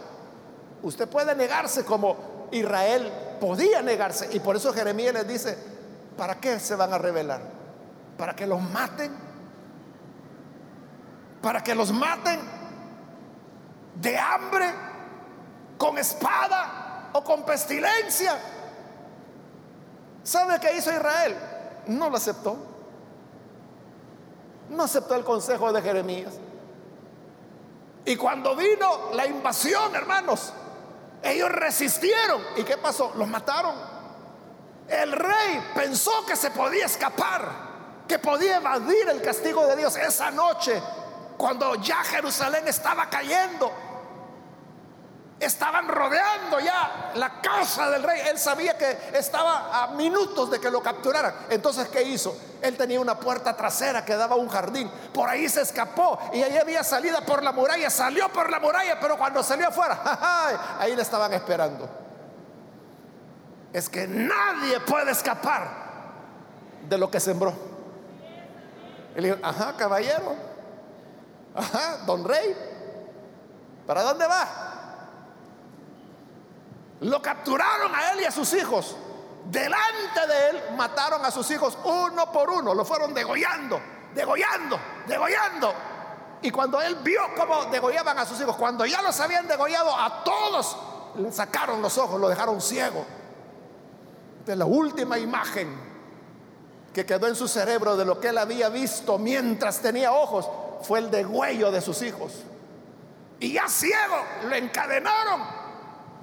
Usted 0.83 1.09
puede 1.09 1.35
negarse 1.37 1.85
como 1.85 2.49
Israel 2.51 3.13
podía 3.41 3.83
negarse. 3.83 4.29
Y 4.33 4.41
por 4.41 4.57
eso 4.57 4.73
Jeremías 4.73 5.15
les 5.15 5.29
dice, 5.29 5.57
¿para 6.17 6.41
qué 6.41 6.59
se 6.59 6.75
van 6.75 6.93
a 6.93 6.99
rebelar? 6.99 7.41
¿Para 8.19 8.35
que 8.35 8.47
los 8.47 8.61
maten? 8.61 9.26
¿Para 11.47 11.63
que 11.63 11.77
los 11.77 11.93
maten 11.93 12.41
de 13.95 14.19
hambre, 14.19 14.69
con 15.79 15.97
espada 15.97 17.11
o 17.13 17.23
con 17.23 17.45
pestilencia? 17.45 18.37
¿Sabe 20.25 20.59
qué 20.59 20.77
hizo 20.77 20.91
Israel? 20.91 21.37
No 21.87 22.11
lo 22.11 22.17
aceptó. 22.17 22.57
No 24.71 24.83
aceptó 24.83 25.15
el 25.15 25.23
consejo 25.23 25.73
de 25.73 25.83
Jeremías. 25.83 26.35
Y 28.05 28.17
cuando 28.17 28.57
vino 28.57 29.13
la 29.13 29.29
invasión, 29.29 29.95
hermanos, 29.95 30.53
ellos 31.23 31.49
resistieron. 31.53 32.43
¿Y 32.57 32.65
qué 32.65 32.77
pasó? 32.77 33.13
Los 33.15 33.29
mataron. 33.29 33.77
El 34.89 35.13
rey 35.13 35.65
pensó 35.77 36.27
que 36.27 36.35
se 36.35 36.51
podía 36.51 36.87
escapar, 36.87 37.53
que 38.09 38.19
podía 38.19 38.57
evadir 38.57 39.09
el 39.11 39.23
castigo 39.23 39.65
de 39.69 39.77
Dios 39.77 39.95
esa 39.97 40.33
noche, 40.33 40.83
cuando 41.37 41.75
ya 41.77 42.03
Jerusalén 42.05 42.67
estaba 42.69 43.09
cayendo 43.09 43.73
Estaban 45.39 45.87
rodeando 45.87 46.61
ya 46.61 47.13
la 47.15 47.43
casa 47.43 47.91
del 47.91 48.03
rey. 48.03 48.23
Él 48.27 48.39
sabía 48.39 48.79
que 48.79 48.97
estaba 49.13 49.83
a 49.83 49.89
minutos 49.89 50.51
de 50.51 50.59
que 50.59 50.71
lo 50.71 50.83
capturaran. 50.83 51.35
Entonces, 51.51 51.89
¿qué 51.89 52.03
hizo? 52.03 52.35
Él 52.63 52.75
tenía 52.75 52.99
una 52.99 53.21
puerta 53.21 53.55
trasera 53.55 54.03
que 54.03 54.17
daba 54.17 54.37
a 54.37 54.39
un 54.39 54.49
jardín. 54.49 54.91
Por 55.13 55.29
ahí 55.29 55.47
se 55.51 55.61
escapó 55.61 56.19
y 56.33 56.43
ahí 56.43 56.57
había 56.57 56.83
salida 56.83 57.21
por 57.21 57.43
la 57.43 57.53
muralla. 57.53 57.91
Salió 57.91 58.33
por 58.33 58.51
la 58.51 58.61
muralla, 58.61 58.99
pero 58.99 59.19
cuando 59.19 59.43
salió 59.43 59.69
afuera, 59.69 60.79
ahí 60.81 60.97
le 60.97 61.03
estaban 61.03 61.31
esperando. 61.35 61.87
Es 63.75 63.91
que 63.91 64.07
nadie 64.07 64.81
puede 64.81 65.11
escapar 65.11 65.69
de 66.89 66.97
lo 66.97 67.11
que 67.11 67.21
sembró. 67.21 67.53
Él 69.15 69.25
dijo, 69.25 69.37
ajá, 69.43 69.75
caballero. 69.77 70.56
Ajá, 71.57 71.99
don 72.05 72.25
rey. 72.25 72.55
¿Para 73.87 74.03
dónde 74.03 74.27
va? 74.27 74.49
Lo 77.01 77.23
capturaron 77.23 77.95
a 77.95 78.13
él 78.13 78.21
y 78.21 78.25
a 78.25 78.31
sus 78.31 78.53
hijos. 78.55 78.97
Delante 79.51 80.27
de 80.27 80.51
él 80.51 80.63
mataron 80.77 81.25
a 81.25 81.31
sus 81.31 81.51
hijos 81.51 81.79
uno 81.85 82.31
por 82.31 82.51
uno. 82.51 82.75
Lo 82.75 82.85
fueron 82.85 83.15
degollando, 83.15 83.81
degollando, 84.15 84.79
degollando. 85.07 85.73
Y 86.43 86.51
cuando 86.51 86.81
él 86.81 86.97
vio 86.97 87.23
cómo 87.37 87.65
degollaban 87.67 88.19
a 88.19 88.27
sus 88.27 88.41
hijos, 88.41 88.57
cuando 88.57 88.85
ya 88.85 89.01
los 89.01 89.19
habían 89.21 89.49
degollado 89.49 89.95
a 89.97 90.25
todos, 90.25 90.77
le 91.17 91.33
sacaron 91.33 91.81
los 91.81 91.97
ojos, 91.97 92.21
lo 92.21 92.29
dejaron 92.29 92.61
ciego. 92.61 93.07
De 94.45 94.57
la 94.57 94.67
última 94.67 95.19
imagen 95.19 95.87
que 96.93 97.07
quedó 97.07 97.27
en 97.29 97.37
su 97.37 97.49
cerebro 97.49 97.97
de 97.97 98.05
lo 98.05 98.21
que 98.21 98.29
él 98.29 98.39
había 98.39 98.69
visto 98.69 99.19
mientras 99.19 99.81
tenía 99.81 100.13
ojos 100.13 100.49
fue 100.83 101.01
el 101.01 101.11
degüello 101.11 101.71
de 101.71 101.81
sus 101.81 102.03
hijos. 102.03 102.45
Y 103.39 103.53
ya 103.53 103.69
ciego, 103.69 104.17
lo 104.45 104.55
encadenaron, 104.55 105.43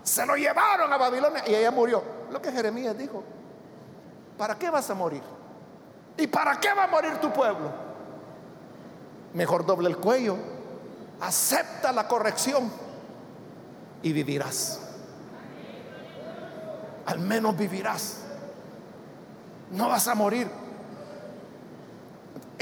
se 0.02 0.26
lo 0.26 0.36
llevaron 0.36 0.92
a 0.92 0.98
Babilonia 0.98 1.44
y 1.48 1.54
ella 1.54 1.72
murió. 1.72 2.04
Lo 2.32 2.42
que 2.42 2.52
Jeremías 2.52 2.98
dijo, 2.98 3.24
¿para 4.38 4.58
qué 4.58 4.70
vas 4.70 4.90
a 4.90 4.96
morir? 4.96 5.22
¿Y 6.18 6.28
para 6.28 6.60
qué 6.60 6.74
va 6.74 6.86
a 6.86 6.88
morir 6.88 7.18
tu 7.18 7.32
pueblo? 7.32 7.72
Mejor 9.34 9.66
doble 9.66 9.90
el 9.90 9.98
cuello, 9.98 10.38
acepta 11.22 11.92
la 11.92 12.08
corrección 12.08 12.72
y 14.02 14.12
vivirás. 14.12 14.80
Al 17.06 17.20
menos 17.20 17.58
vivirás. 17.58 18.20
No 19.72 19.90
vas 19.90 20.08
a 20.08 20.16
morir. 20.16 20.48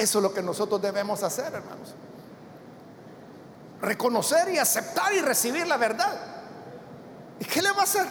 Eso 0.01 0.17
es 0.17 0.23
lo 0.23 0.33
que 0.33 0.41
nosotros 0.41 0.81
debemos 0.81 1.21
hacer, 1.21 1.53
hermanos. 1.53 1.93
Reconocer 3.81 4.49
y 4.49 4.57
aceptar 4.57 5.13
y 5.13 5.21
recibir 5.21 5.67
la 5.67 5.77
verdad. 5.77 6.19
¿Y 7.39 7.45
qué 7.45 7.61
le 7.61 7.71
va 7.71 7.81
a 7.81 7.83
hacer? 7.83 8.07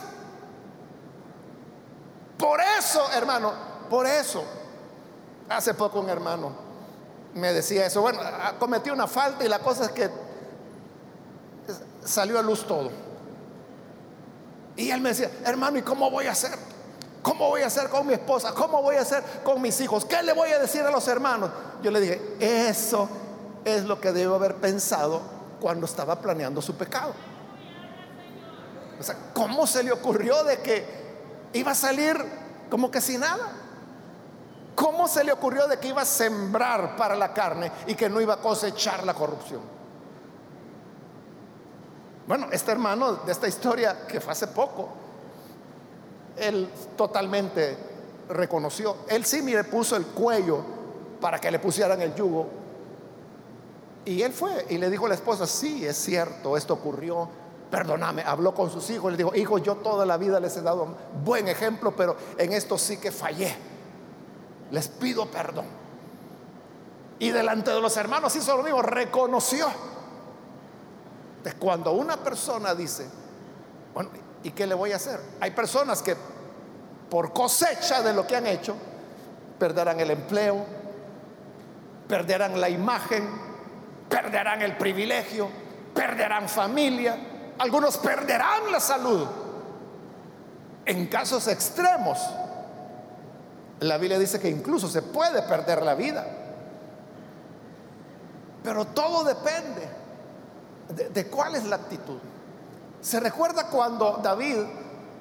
Por 2.39 2.61
eso, 2.79 3.11
hermano, 3.11 3.53
por 3.91 4.07
eso. 4.07 4.45
Hace 5.49 5.75
poco 5.75 5.99
un 5.99 6.09
hermano 6.09 6.53
me 7.35 7.53
decía 7.53 7.87
eso. 7.87 8.03
Bueno, 8.03 8.21
cometió 8.61 8.93
una 8.93 9.09
falta 9.09 9.45
y 9.45 9.49
la 9.49 9.59
cosa 9.59 9.87
es 9.87 9.91
que 9.91 10.09
salió 12.05 12.39
a 12.39 12.43
luz 12.43 12.69
todo. 12.69 12.93
Y 14.77 14.93
él 14.93 15.01
me 15.01 15.09
decía, 15.09 15.29
hermano, 15.45 15.77
¿y 15.79 15.83
cómo 15.83 16.09
voy 16.09 16.29
a 16.29 16.33
hacer? 16.33 16.57
¿Cómo 17.23 17.49
voy 17.49 17.63
a 17.63 17.67
hacer 17.67 17.89
con 17.89 18.07
mi 18.07 18.15
esposa? 18.15 18.55
¿Cómo 18.55 18.81
voy 18.83 18.97
a 18.97 19.03
hacer 19.03 19.23
con 19.45 19.61
mis 19.61 19.81
hijos? 19.81 20.05
¿Qué 20.05 20.23
le 20.23 20.33
voy 20.33 20.51
a 20.51 20.59
decir 20.59 20.83
a 20.83 20.91
los 20.91 21.07
hermanos? 21.07 21.51
Yo 21.83 21.91
le 21.91 22.01
dije, 22.01 22.37
eso 22.41 23.09
es 23.65 23.85
lo 23.85 24.01
que 24.01 24.13
debo 24.13 24.37
haber 24.37 24.57
pensado 24.57 25.21
cuando 25.61 25.87
estaba 25.87 26.21
planeando 26.21 26.63
su 26.63 26.75
pecado. 26.77 27.13
O 28.99 29.03
sea, 29.03 29.17
¿cómo 29.35 29.67
se 29.67 29.83
le 29.83 29.93
ocurrió 29.93 30.45
de 30.45 30.59
que 30.61 30.85
iba 31.53 31.73
a 31.73 31.75
salir 31.75 32.17
como 32.71 32.91
que 32.91 33.01
sin 33.01 33.21
nada? 33.21 33.53
¿Cómo 34.75 35.07
se 35.09 35.23
le 35.23 35.33
ocurrió 35.33 35.67
de 35.67 35.79
que 35.79 35.89
iba 35.89 36.03
a 36.03 36.07
sembrar 36.07 36.97
para 36.97 37.15
la 37.15 37.35
carne 37.35 37.71
y 37.87 37.95
que 37.95 38.09
no 38.09 38.21
iba 38.21 38.35
a 38.35 38.39
cosechar 38.39 39.05
la 39.05 39.13
corrupción? 39.13 39.61
Bueno, 42.27 42.47
este 42.53 42.73
hermano 42.73 43.15
de 43.15 43.33
esta 43.33 43.49
historia 43.49 44.07
que 44.07 44.21
fue 44.21 44.33
hace 44.33 44.47
poco, 44.47 44.89
él 46.41 46.69
totalmente 46.97 47.77
reconoció. 48.29 48.97
Él 49.09 49.25
sí, 49.25 49.43
mire, 49.43 49.65
puso 49.65 49.97
el 49.97 50.07
cuello 50.07 50.63
para 51.21 51.39
que 51.39 51.51
le 51.51 51.59
pusieran 51.59 52.01
el 52.01 52.15
yugo. 52.15 52.49
Y 54.05 54.23
él 54.23 54.33
fue 54.33 54.67
y 54.71 54.79
le 54.79 54.89
dijo 54.89 55.07
a 55.07 55.11
la 55.11 55.15
esposa, 55.15 55.47
sí, 55.47 55.85
es 55.85 55.97
cierto, 55.97 56.57
esto 56.57 56.75
ocurrió, 56.75 57.29
perdóname, 57.71 58.23
habló 58.23 58.55
con 58.55 58.71
sus 58.71 58.89
hijos, 58.91 59.13
le 59.13 59.19
dijo, 59.19 59.35
hijos, 59.35 59.63
yo 59.63 59.77
toda 59.77 60.07
la 60.07 60.17
vida 60.17 60.41
les 60.41 60.57
he 60.57 60.63
dado 60.63 60.97
buen 61.23 61.49
ejemplo, 61.49 61.95
pero 61.95 62.17
en 62.39 62.53
esto 62.53 62.79
sí 62.79 62.97
que 62.97 63.13
fallé. 63.13 63.55
Les 64.71 64.89
pido 64.89 65.27
perdón. 65.27 65.67
Y 67.19 67.31
delante 67.31 67.71
de 67.71 67.81
los 67.81 67.97
hermanos 67.97 68.35
hizo 68.35 68.57
lo 68.57 68.63
mismo, 68.63 68.81
reconoció. 68.81 69.67
cuando 71.59 71.93
una 71.93 72.17
persona 72.17 72.75
dice, 72.75 73.07
bueno, 73.93 74.11
¿y 74.43 74.51
qué 74.51 74.67
le 74.67 74.75
voy 74.75 74.93
a 74.93 74.97
hacer? 74.97 75.21
Hay 75.41 75.51
personas 75.53 76.03
que 76.03 76.17
por 77.11 77.33
cosecha 77.33 78.03
de 78.03 78.15
lo 78.15 78.27
que 78.27 78.37
han 78.37 78.47
hecho, 78.47 78.77
perderán 79.59 80.01
el 80.01 80.11
empleo, 80.11 80.65
perderán 82.09 82.61
la 82.61 82.69
imagen, 82.69 83.29
perderán 84.09 84.63
el 84.63 84.77
privilegio, 84.77 85.49
perderán 85.95 86.49
familia, 86.49 87.17
algunos 87.59 87.99
perderán 87.99 88.71
la 88.73 88.81
salud. 88.81 89.27
En 90.87 91.07
casos 91.09 91.47
extremos, 91.49 92.19
la 93.81 93.99
Biblia 93.99 94.19
dice 94.19 94.41
que 94.41 94.49
incluso 94.49 94.89
se 94.89 95.03
puede 95.03 95.43
perder 95.43 95.83
la 95.83 95.95
vida. 95.95 96.27
Pero 98.63 98.87
todo 98.87 99.25
depende 99.25 99.89
de, 100.89 101.09
de 101.11 101.27
cuál 101.27 101.55
es 101.57 101.65
la 101.65 101.77
actitud. 101.77 102.19
Se 103.01 103.19
recuerda 103.19 103.67
cuando 103.69 104.21
David 104.23 104.59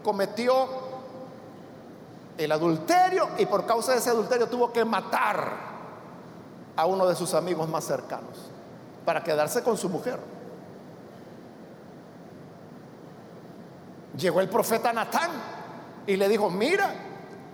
cometió 0.03 0.67
el 2.37 2.51
adulterio 2.51 3.29
y 3.37 3.45
por 3.45 3.65
causa 3.65 3.93
de 3.93 3.99
ese 3.99 4.09
adulterio 4.09 4.47
tuvo 4.47 4.71
que 4.71 4.83
matar 4.83 5.69
a 6.75 6.85
uno 6.85 7.05
de 7.07 7.15
sus 7.15 7.33
amigos 7.33 7.67
más 7.67 7.83
cercanos 7.83 8.49
para 9.05 9.23
quedarse 9.23 9.63
con 9.63 9.77
su 9.77 9.89
mujer. 9.89 10.19
Llegó 14.17 14.41
el 14.41 14.49
profeta 14.49 14.91
Natán 14.91 15.31
y 16.05 16.15
le 16.15 16.27
dijo, 16.27 16.49
mira, 16.49 16.93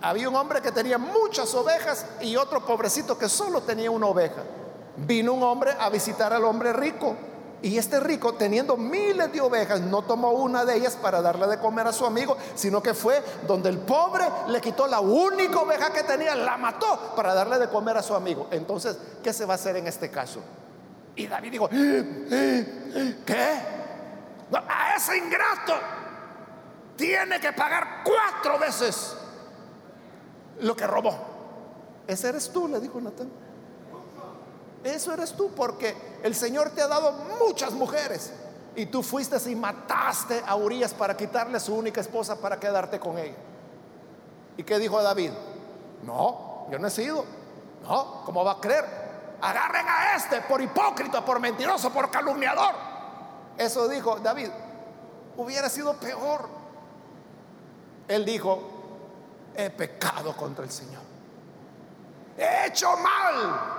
había 0.02 0.28
un 0.28 0.36
hombre 0.36 0.60
que 0.60 0.72
tenía 0.72 0.98
muchas 0.98 1.54
ovejas 1.54 2.06
y 2.20 2.36
otro 2.36 2.64
pobrecito 2.64 3.16
que 3.16 3.28
solo 3.28 3.62
tenía 3.62 3.90
una 3.90 4.06
oveja. 4.06 4.42
Vino 4.96 5.32
un 5.32 5.42
hombre 5.42 5.72
a 5.78 5.88
visitar 5.88 6.32
al 6.32 6.44
hombre 6.44 6.72
rico 6.72 7.16
y 7.62 7.78
este 7.78 8.00
rico, 8.00 8.34
teniendo 8.34 8.76
miles 8.76 9.32
de 9.32 9.40
ovejas, 9.40 9.80
no 9.80 10.02
tomó 10.02 10.30
una 10.32 10.64
de 10.64 10.76
ellas 10.76 10.96
para 10.96 11.22
darle 11.22 11.46
de 11.46 11.58
comer 11.58 11.86
a 11.86 11.92
su 11.92 12.04
amigo, 12.04 12.36
sino 12.54 12.82
que 12.82 12.92
fue 12.92 13.22
donde 13.46 13.70
el 13.70 13.78
pobre 13.78 14.24
le 14.48 14.60
quitó 14.60 14.86
la 14.86 15.00
única 15.00 15.60
oveja 15.60 15.90
que 15.92 16.02
tenía, 16.02 16.34
la 16.34 16.56
mató 16.58 17.14
para 17.16 17.34
darle 17.34 17.58
de 17.58 17.68
comer 17.68 17.96
a 17.96 18.02
su 18.02 18.14
amigo. 18.14 18.48
Entonces, 18.50 18.98
¿qué 19.22 19.32
se 19.32 19.46
va 19.46 19.54
a 19.54 19.56
hacer 19.56 19.76
en 19.76 19.86
este 19.86 20.10
caso? 20.10 20.40
Y 21.16 21.26
David 21.26 21.50
dijo, 21.50 21.68
eh, 21.72 22.28
eh, 22.30 23.16
¿qué? 23.24 23.76
A 24.54 24.96
ese 24.96 25.16
ingrato 25.16 25.72
tiene 26.94 27.40
que 27.40 27.52
pagar 27.52 28.02
cuatro 28.04 28.58
veces 28.58 29.16
lo 30.60 30.76
que 30.76 30.86
robó. 30.86 31.16
Ese 32.06 32.28
eres 32.28 32.50
tú, 32.50 32.68
le 32.68 32.80
dijo 32.80 33.00
Natán. 33.00 33.45
Eso 34.86 35.12
eres 35.12 35.32
tú, 35.32 35.50
porque 35.50 35.96
el 36.22 36.34
Señor 36.34 36.70
te 36.70 36.80
ha 36.80 36.86
dado 36.86 37.10
muchas 37.40 37.72
mujeres. 37.72 38.32
Y 38.76 38.86
tú 38.86 39.02
fuiste 39.02 39.36
y 39.50 39.56
mataste 39.56 40.42
a 40.46 40.54
Urias 40.54 40.94
para 40.94 41.16
quitarle 41.16 41.58
su 41.58 41.74
única 41.74 42.00
esposa 42.00 42.36
para 42.36 42.60
quedarte 42.60 43.00
con 43.00 43.18
ella. 43.18 43.34
¿Y 44.56 44.62
qué 44.62 44.78
dijo 44.78 45.02
David? 45.02 45.32
No, 46.04 46.68
yo 46.70 46.78
no 46.78 46.86
he 46.86 46.90
sido. 46.90 47.24
No, 47.82 48.22
¿cómo 48.24 48.44
va 48.44 48.52
a 48.52 48.60
creer? 48.60 48.84
Agarren 49.40 49.86
a 49.88 50.16
este 50.16 50.40
por 50.42 50.60
hipócrita, 50.60 51.24
por 51.24 51.40
mentiroso, 51.40 51.90
por 51.90 52.08
calumniador. 52.08 52.74
Eso 53.58 53.88
dijo 53.88 54.20
David. 54.20 54.50
Hubiera 55.36 55.68
sido 55.68 55.94
peor. 55.94 56.48
Él 58.06 58.24
dijo, 58.24 58.62
he 59.56 59.68
pecado 59.70 60.36
contra 60.36 60.64
el 60.64 60.70
Señor. 60.70 61.02
He 62.38 62.66
hecho 62.66 62.96
mal. 62.98 63.75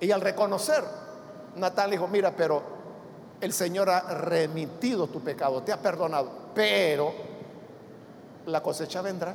Y 0.00 0.10
al 0.10 0.20
reconocer, 0.20 0.84
Natán 1.56 1.90
dijo, 1.90 2.06
mira, 2.08 2.34
pero 2.36 2.62
el 3.40 3.52
Señor 3.52 3.90
ha 3.90 4.00
remitido 4.00 5.08
tu 5.08 5.20
pecado, 5.20 5.62
te 5.62 5.72
ha 5.72 5.80
perdonado, 5.80 6.30
pero 6.54 7.12
la 8.46 8.62
cosecha 8.62 9.02
vendrá. 9.02 9.34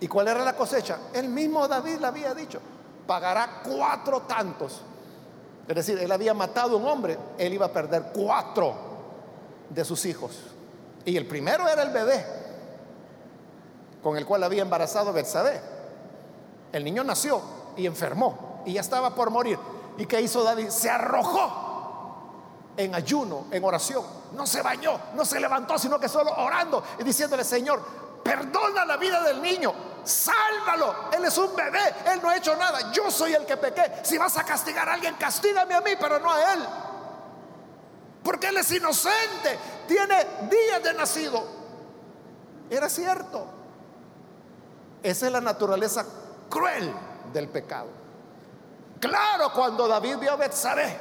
¿Y 0.00 0.08
cuál 0.08 0.28
era 0.28 0.44
la 0.44 0.54
cosecha? 0.54 0.98
El 1.12 1.28
mismo 1.28 1.66
David 1.66 1.98
le 1.98 2.06
había 2.06 2.34
dicho, 2.34 2.60
pagará 3.06 3.62
cuatro 3.64 4.22
tantos. 4.22 4.82
Es 5.66 5.74
decir, 5.74 5.98
él 5.98 6.12
había 6.12 6.34
matado 6.34 6.76
a 6.76 6.80
un 6.80 6.86
hombre, 6.86 7.18
él 7.38 7.54
iba 7.54 7.66
a 7.66 7.72
perder 7.72 8.10
cuatro 8.12 8.74
de 9.70 9.84
sus 9.84 10.04
hijos. 10.04 10.38
Y 11.06 11.16
el 11.16 11.26
primero 11.26 11.66
era 11.68 11.82
el 11.82 11.90
bebé 11.90 12.24
con 14.02 14.18
el 14.18 14.26
cual 14.26 14.44
había 14.44 14.60
embarazado 14.60 15.14
Betsabé. 15.14 15.58
El 16.72 16.84
niño 16.84 17.02
nació 17.04 17.40
y 17.76 17.86
enfermó 17.86 18.43
y 18.64 18.72
ya 18.72 18.80
estaba 18.80 19.14
por 19.14 19.30
morir. 19.30 19.58
¿Y 19.96 20.06
qué 20.06 20.20
hizo 20.20 20.42
David? 20.42 20.70
Se 20.70 20.90
arrojó 20.90 22.72
en 22.76 22.94
ayuno, 22.94 23.46
en 23.50 23.64
oración. 23.64 24.04
No 24.32 24.46
se 24.46 24.62
bañó, 24.62 24.98
no 25.14 25.24
se 25.24 25.38
levantó, 25.40 25.78
sino 25.78 25.98
que 25.98 26.08
solo 26.08 26.32
orando 26.32 26.82
y 26.98 27.04
diciéndole, 27.04 27.44
Señor, 27.44 27.80
perdona 28.22 28.84
la 28.84 28.96
vida 28.96 29.22
del 29.22 29.40
niño, 29.40 29.72
sálvalo. 30.02 31.10
Él 31.12 31.24
es 31.24 31.38
un 31.38 31.54
bebé, 31.54 31.94
él 32.12 32.20
no 32.22 32.28
ha 32.28 32.36
hecho 32.36 32.56
nada. 32.56 32.90
Yo 32.92 33.10
soy 33.10 33.34
el 33.34 33.46
que 33.46 33.56
pequé. 33.56 34.00
Si 34.02 34.18
vas 34.18 34.36
a 34.36 34.44
castigar 34.44 34.88
a 34.88 34.94
alguien, 34.94 35.14
castígame 35.16 35.74
a 35.74 35.80
mí, 35.80 35.92
pero 36.00 36.18
no 36.18 36.32
a 36.32 36.52
él. 36.54 36.66
Porque 38.22 38.48
él 38.48 38.56
es 38.56 38.70
inocente, 38.72 39.58
tiene 39.86 40.16
días 40.50 40.82
de 40.82 40.94
nacido. 40.94 41.44
Era 42.70 42.88
cierto. 42.88 43.46
Esa 45.02 45.26
es 45.26 45.32
la 45.32 45.42
naturaleza 45.42 46.06
cruel 46.48 46.92
del 47.32 47.48
pecado. 47.48 48.03
Claro, 49.00 49.52
cuando 49.52 49.86
David 49.86 50.18
vio 50.18 50.32
a 50.32 50.36
Betsabé 50.36 50.96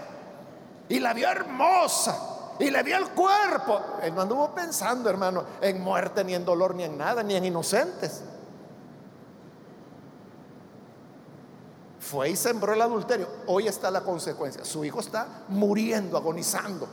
y 0.89 0.99
la 0.99 1.13
vio 1.13 1.29
hermosa 1.29 2.55
y 2.59 2.69
le 2.69 2.83
vio 2.83 2.97
el 2.97 3.09
cuerpo, 3.09 3.81
él 4.01 4.13
no 4.13 4.21
anduvo 4.21 4.53
pensando, 4.53 5.09
hermano, 5.09 5.43
en 5.61 5.81
muerte, 5.81 6.23
ni 6.23 6.33
en 6.35 6.43
dolor, 6.43 6.75
ni 6.75 6.83
en 6.83 6.97
nada, 6.97 7.23
ni 7.23 7.35
en 7.35 7.45
inocentes. 7.45 8.23
fue 12.03 12.29
y 12.29 12.35
sembró 12.35 12.73
el 12.73 12.81
adulterio. 12.81 13.27
Hoy 13.47 13.67
está 13.67 13.89
la 13.89 14.01
consecuencia. 14.01 14.63
Su 14.63 14.85
hijo 14.85 14.99
está 14.99 15.45
muriendo, 15.47 16.15
agonizando. 16.15 16.87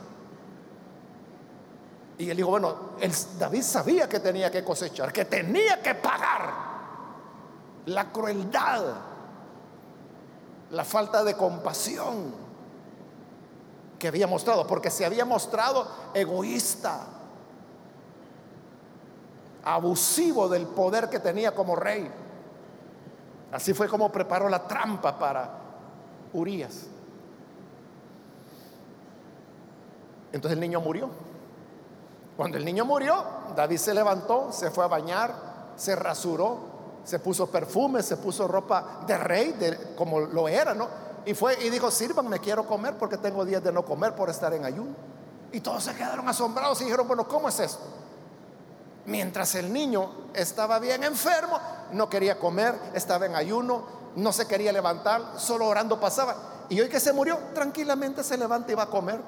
Y 2.17 2.29
él 2.29 2.37
dijo, 2.37 2.49
bueno, 2.49 2.91
David 3.37 3.61
sabía 3.61 4.09
que 4.09 4.19
tenía 4.19 4.49
que 4.49 4.63
cosechar, 4.63 5.11
que 5.11 5.25
tenía 5.25 5.81
que 5.81 5.95
pagar 5.95 6.53
la 7.85 8.11
crueldad, 8.11 8.83
la 10.71 10.85
falta 10.85 11.23
de 11.23 11.35
compasión 11.35 12.33
que 13.99 14.07
había 14.07 14.25
mostrado, 14.25 14.65
porque 14.65 14.89
se 14.89 15.05
había 15.05 15.25
mostrado 15.25 15.87
egoísta, 16.13 17.07
abusivo 19.63 20.49
del 20.49 20.65
poder 20.65 21.09
que 21.09 21.19
tenía 21.19 21.53
como 21.53 21.75
rey. 21.75 22.09
Así 23.51 23.73
fue 23.73 23.87
como 23.87 24.11
preparó 24.11 24.49
la 24.49 24.65
trampa 24.67 25.19
para 25.19 25.51
Urias. 26.33 26.87
Entonces 30.31 30.55
el 30.55 30.61
niño 30.61 30.79
murió. 30.79 31.09
Cuando 32.37 32.57
el 32.57 32.65
niño 32.65 32.85
murió, 32.85 33.23
David 33.55 33.77
se 33.77 33.93
levantó, 33.93 34.51
se 34.51 34.71
fue 34.71 34.85
a 34.85 34.87
bañar, 34.87 35.35
se 35.75 35.95
rasuró, 35.95 36.70
se 37.03 37.19
puso 37.19 37.49
perfume, 37.49 38.03
se 38.03 38.17
puso 38.17 38.47
ropa 38.47 39.01
de 39.07 39.17
rey, 39.17 39.53
de, 39.53 39.95
como 39.95 40.19
lo 40.19 40.47
era, 40.47 40.73
¿no? 40.73 40.87
Y 41.25 41.33
fue 41.33 41.63
y 41.63 41.69
dijo, 41.69 41.91
sirvan, 41.91 42.27
me 42.27 42.39
quiero 42.39 42.65
comer 42.65 42.97
porque 42.97 43.17
tengo 43.17 43.45
días 43.45 43.63
de 43.63 43.71
no 43.71 43.83
comer 43.83 44.15
por 44.15 44.29
estar 44.29 44.53
en 44.53 44.65
ayuno. 44.65 44.95
Y 45.51 45.59
todos 45.61 45.83
se 45.83 45.93
quedaron 45.93 46.27
asombrados 46.27 46.81
y 46.81 46.85
dijeron, 46.85 47.07
bueno, 47.07 47.27
¿cómo 47.27 47.49
es 47.49 47.59
esto? 47.59 47.83
Mientras 49.05 49.55
el 49.55 49.73
niño 49.73 50.09
estaba 50.33 50.79
bien 50.79 51.03
enfermo, 51.03 51.59
no 51.91 52.09
quería 52.09 52.39
comer, 52.39 52.75
estaba 52.93 53.25
en 53.25 53.35
ayuno, 53.35 53.83
no 54.15 54.31
se 54.31 54.47
quería 54.47 54.71
levantar, 54.71 55.21
solo 55.37 55.67
orando 55.67 55.99
pasaba. 55.99 56.35
Y 56.69 56.79
hoy 56.79 56.87
que 56.87 56.99
se 56.99 57.11
murió, 57.11 57.37
tranquilamente 57.53 58.23
se 58.23 58.37
levanta 58.37 58.71
y 58.71 58.75
va 58.75 58.83
a 58.83 58.89
comer. 58.89 59.19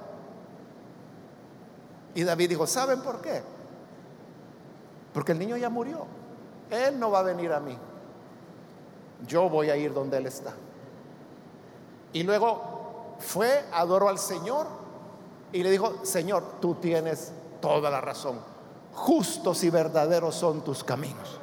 Y 2.16 2.24
David 2.24 2.50
dijo, 2.50 2.68
¿saben 2.68 3.02
por 3.02 3.22
qué? 3.22 3.42
Porque 5.14 5.32
el 5.32 5.40
niño 5.40 5.58
ya 5.58 5.70
murió. 5.70 6.06
Él 6.70 7.00
no 7.00 7.12
va 7.12 7.20
a 7.20 7.24
venir 7.24 7.52
a 7.52 7.60
mí. 7.60 7.78
Yo 9.28 9.50
voy 9.50 9.70
a 9.70 9.76
ir 9.76 9.94
donde 9.94 10.18
Él 10.18 10.26
está. 10.26 10.54
Y 12.14 12.24
luego 12.24 13.16
fue, 13.20 13.66
adoró 13.72 14.10
al 14.10 14.20
Señor 14.20 14.68
y 15.52 15.64
le 15.64 15.72
dijo, 15.72 16.04
Señor, 16.04 16.60
tú 16.60 16.76
tienes 16.76 17.32
toda 17.62 17.90
la 17.90 18.02
razón. 18.02 18.40
Justos 18.94 19.64
y 19.64 19.70
verdaderos 19.70 20.36
son 20.36 20.64
tus 20.64 20.84
caminos. 20.84 21.40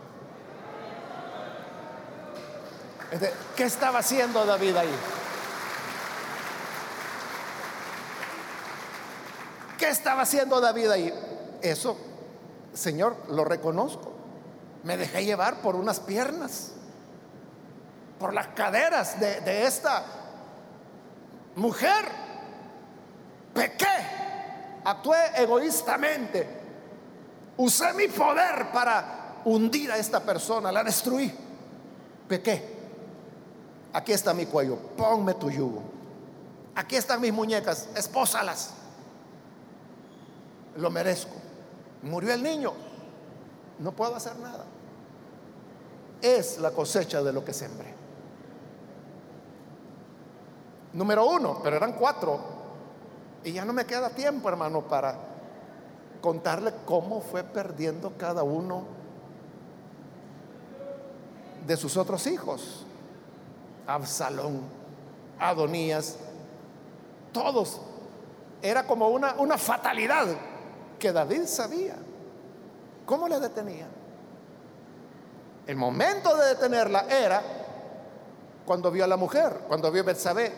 ¿Qué 3.56 3.64
estaba 3.64 3.98
haciendo 3.98 4.44
David 4.44 4.76
ahí? 4.76 4.94
¿Qué 9.78 9.88
estaba 9.88 10.22
haciendo 10.22 10.60
David 10.60 10.90
ahí? 10.90 11.58
Eso, 11.62 11.96
Señor, 12.72 13.16
lo 13.30 13.44
reconozco. 13.44 14.12
Me 14.82 14.96
dejé 14.96 15.24
llevar 15.24 15.60
por 15.60 15.76
unas 15.76 16.00
piernas, 16.00 16.72
por 18.18 18.32
las 18.32 18.48
caderas 18.48 19.20
de, 19.20 19.64
esta 19.64 20.04
mujer. 21.56 22.04
Pequé, 23.54 23.86
actué 24.84 25.18
egoístamente, 25.36 26.46
usé 27.56 27.92
mi 27.94 28.08
poder 28.08 28.70
para 28.72 29.40
hundir 29.44 29.90
a 29.90 29.98
esta 29.98 30.20
persona, 30.20 30.70
la 30.70 30.84
destruí. 30.84 31.32
Pequé. 32.28 32.78
Aquí 33.92 34.12
está 34.12 34.32
mi 34.32 34.46
cuello, 34.46 34.76
ponme 34.96 35.34
tu 35.34 35.50
yugo. 35.50 35.82
Aquí 36.76 36.96
están 36.96 37.20
mis 37.20 37.32
muñecas, 37.32 37.88
espósalas 37.96 38.74
lo 40.76 40.90
merezco. 40.90 41.34
Murió 42.02 42.32
el 42.32 42.42
niño, 42.42 42.72
no 43.80 43.92
puedo 43.92 44.14
hacer 44.14 44.38
nada. 44.38 44.64
Es 46.22 46.58
la 46.58 46.70
cosecha 46.70 47.22
de 47.22 47.32
lo 47.32 47.44
que 47.44 47.52
sembré. 47.52 47.94
Número 50.92 51.26
uno, 51.26 51.60
pero 51.62 51.76
eran 51.76 51.94
cuatro. 51.94 52.38
Y 53.42 53.52
ya 53.52 53.64
no 53.64 53.72
me 53.72 53.86
queda 53.86 54.10
tiempo, 54.10 54.48
hermano, 54.48 54.82
para 54.82 55.16
contarle 56.20 56.74
cómo 56.84 57.22
fue 57.22 57.42
perdiendo 57.42 58.12
cada 58.18 58.42
uno 58.42 58.84
de 61.66 61.76
sus 61.76 61.96
otros 61.96 62.26
hijos. 62.26 62.84
Absalón, 63.86 64.60
Adonías, 65.38 66.16
todos. 67.32 67.80
Era 68.60 68.86
como 68.86 69.08
una, 69.08 69.36
una 69.38 69.56
fatalidad 69.56 70.26
que 70.98 71.12
David 71.12 71.46
sabía. 71.46 71.96
¿Cómo 73.06 73.28
le 73.28 73.40
detenía? 73.40 73.86
El 75.66 75.76
momento 75.76 76.36
de 76.36 76.48
detenerla 76.48 77.06
era 77.08 77.42
cuando 78.66 78.90
vio 78.90 79.04
a 79.04 79.06
la 79.06 79.16
mujer, 79.16 79.62
cuando 79.68 79.90
vio 79.90 80.02
a 80.02 80.06
Betsabé 80.06 80.52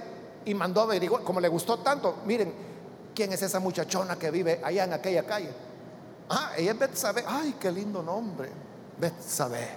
y 0.45 0.55
mandó 0.55 0.81
a 0.81 0.85
averiguar, 0.85 1.23
como 1.23 1.41
le 1.41 1.49
gustó 1.49 1.79
tanto, 1.79 2.17
miren, 2.25 2.53
¿quién 3.15 3.33
es 3.33 3.43
esa 3.43 3.61
muchachona 3.61 4.17
que 4.17 4.31
vive 4.31 4.61
allá 4.65 4.85
en 4.85 4.93
aquella 4.93 5.25
calle? 5.25 5.51
Ah, 6.29 6.53
ella 6.57 6.73
es 6.73 6.79
Betsabé. 6.79 7.25
Ay, 7.27 7.57
qué 7.61 7.71
lindo 7.71 8.03
nombre. 8.03 8.51
Betsabé. 8.99 9.69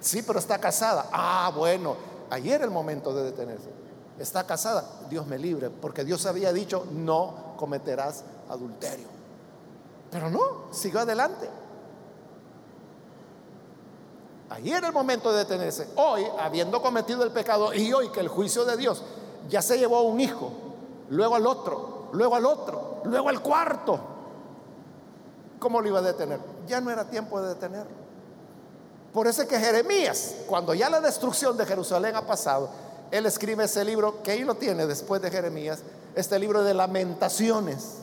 Sí, 0.00 0.22
pero 0.22 0.38
está 0.38 0.58
casada. 0.58 1.08
Ah, 1.12 1.52
bueno, 1.54 1.96
ayer 2.30 2.56
era 2.56 2.64
el 2.64 2.70
momento 2.70 3.14
de 3.14 3.24
detenerse. 3.24 3.70
Está 4.18 4.44
casada. 4.46 4.84
Dios 5.08 5.26
me 5.26 5.38
libre, 5.38 5.70
porque 5.70 6.04
Dios 6.04 6.26
había 6.26 6.52
dicho, 6.52 6.86
no 6.90 7.54
cometerás 7.56 8.24
adulterio. 8.48 9.06
Pero 10.10 10.30
no, 10.30 10.72
siguió 10.72 11.00
adelante. 11.00 11.48
Ahí 14.52 14.70
era 14.70 14.88
el 14.88 14.92
momento 14.92 15.32
de 15.32 15.38
detenerse. 15.38 15.88
Hoy, 15.96 16.26
habiendo 16.38 16.82
cometido 16.82 17.24
el 17.24 17.30
pecado, 17.30 17.72
y 17.72 17.90
hoy 17.90 18.10
que 18.10 18.20
el 18.20 18.28
juicio 18.28 18.66
de 18.66 18.76
Dios 18.76 19.02
ya 19.48 19.62
se 19.62 19.78
llevó 19.78 19.96
a 19.96 20.02
un 20.02 20.20
hijo, 20.20 20.52
luego 21.08 21.36
al 21.36 21.46
otro, 21.46 22.10
luego 22.12 22.36
al 22.36 22.44
otro, 22.44 23.00
luego 23.04 23.30
al 23.30 23.40
cuarto, 23.40 23.98
¿cómo 25.58 25.80
lo 25.80 25.88
iba 25.88 26.00
a 26.00 26.02
detener? 26.02 26.38
Ya 26.66 26.82
no 26.82 26.90
era 26.90 27.08
tiempo 27.08 27.40
de 27.40 27.48
detenerlo. 27.48 28.02
Por 29.14 29.26
eso 29.26 29.40
es 29.40 29.48
que 29.48 29.58
Jeremías, 29.58 30.34
cuando 30.46 30.74
ya 30.74 30.90
la 30.90 31.00
destrucción 31.00 31.56
de 31.56 31.64
Jerusalén 31.64 32.14
ha 32.14 32.26
pasado, 32.26 32.68
él 33.10 33.24
escribe 33.24 33.64
ese 33.64 33.82
libro, 33.86 34.22
que 34.22 34.32
ahí 34.32 34.44
lo 34.44 34.56
tiene 34.56 34.86
después 34.86 35.22
de 35.22 35.30
Jeremías, 35.30 35.80
este 36.14 36.38
libro 36.38 36.62
de 36.62 36.74
lamentaciones. 36.74 38.00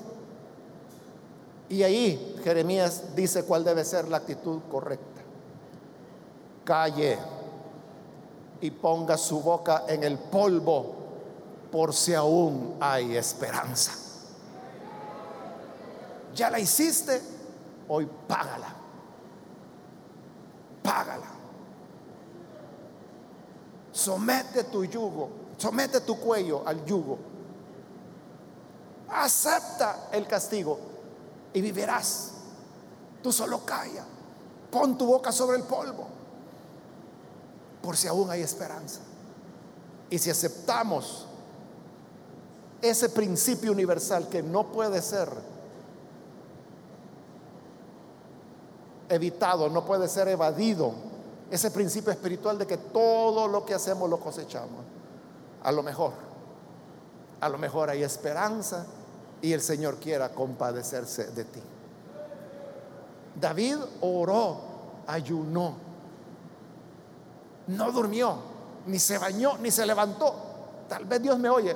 Y 1.70 1.84
ahí 1.84 2.39
Jeremías 2.43 3.16
dice 3.16 3.43
cuál 3.43 3.64
debe 3.64 3.86
ser 3.86 4.08
la 4.08 4.18
actitud 4.18 4.62
correcta. 4.72 5.18
Calle 6.70 7.17
y 8.61 8.70
ponga 8.70 9.17
su 9.17 9.41
boca 9.41 9.86
en 9.88 10.03
el 10.03 10.20
polvo 10.20 10.93
por 11.72 11.95
si 11.95 12.13
aún 12.13 12.78
hay 12.80 13.17
esperanza. 13.17 13.91
Ya 16.36 16.51
la 16.51 16.59
hiciste, 16.59 17.20
hoy 17.88 18.07
págala. 18.28 18.67
Págala. 20.84 21.26
Somete 23.91 24.65
tu 24.65 24.86
yugo, 24.86 25.28
somete 25.57 26.01
tu 26.01 26.20
cuello 26.20 26.61
al 26.67 26.86
yugo. 26.86 27.17
Acepta 29.09 30.09
el 30.11 30.28
castigo 30.28 30.78
y 31.51 31.61
vivirás. 31.61 32.34
Tú 33.24 33.32
solo 33.32 33.65
calla. 33.65 34.05
Pon 34.70 34.95
tu 34.99 35.07
boca 35.07 35.32
sobre 35.32 35.57
el 35.57 35.63
polvo. 35.63 36.09
Por 37.82 37.95
si 37.95 38.07
aún 38.07 38.30
hay 38.30 38.41
esperanza. 38.41 38.99
Y 40.09 40.17
si 40.17 40.30
aceptamos 40.30 41.25
ese 42.82 43.09
principio 43.09 43.71
universal 43.71 44.27
que 44.30 44.41
no 44.41 44.71
puede 44.71 45.01
ser 45.01 45.30
evitado, 49.09 49.69
no 49.69 49.86
puede 49.86 50.07
ser 50.07 50.27
evadido, 50.27 50.93
ese 51.51 51.71
principio 51.71 52.11
espiritual 52.11 52.57
de 52.57 52.67
que 52.67 52.77
todo 52.77 53.47
lo 53.47 53.65
que 53.65 53.73
hacemos 53.73 54.09
lo 54.09 54.19
cosechamos, 54.19 54.86
a 55.63 55.71
lo 55.71 55.84
mejor, 55.84 56.13
a 57.41 57.49
lo 57.49 57.57
mejor 57.57 57.89
hay 57.89 58.03
esperanza 58.03 58.86
y 59.41 59.53
el 59.53 59.61
Señor 59.61 59.97
quiera 59.97 60.30
compadecerse 60.30 61.32
de 61.32 61.43
ti. 61.45 61.61
David 63.39 63.77
oró, 64.01 64.57
ayunó, 65.07 65.73
no 67.70 67.91
durmió, 67.91 68.36
ni 68.88 68.97
se 68.99 69.17
bañó, 69.17 69.57
ni 69.59 69.70
se 69.72 69.86
levantó. 69.86 70.34
Tal 70.88 71.05
vez 71.05 71.22
Dios 71.22 71.38
me 71.38 71.49
oye. 71.49 71.76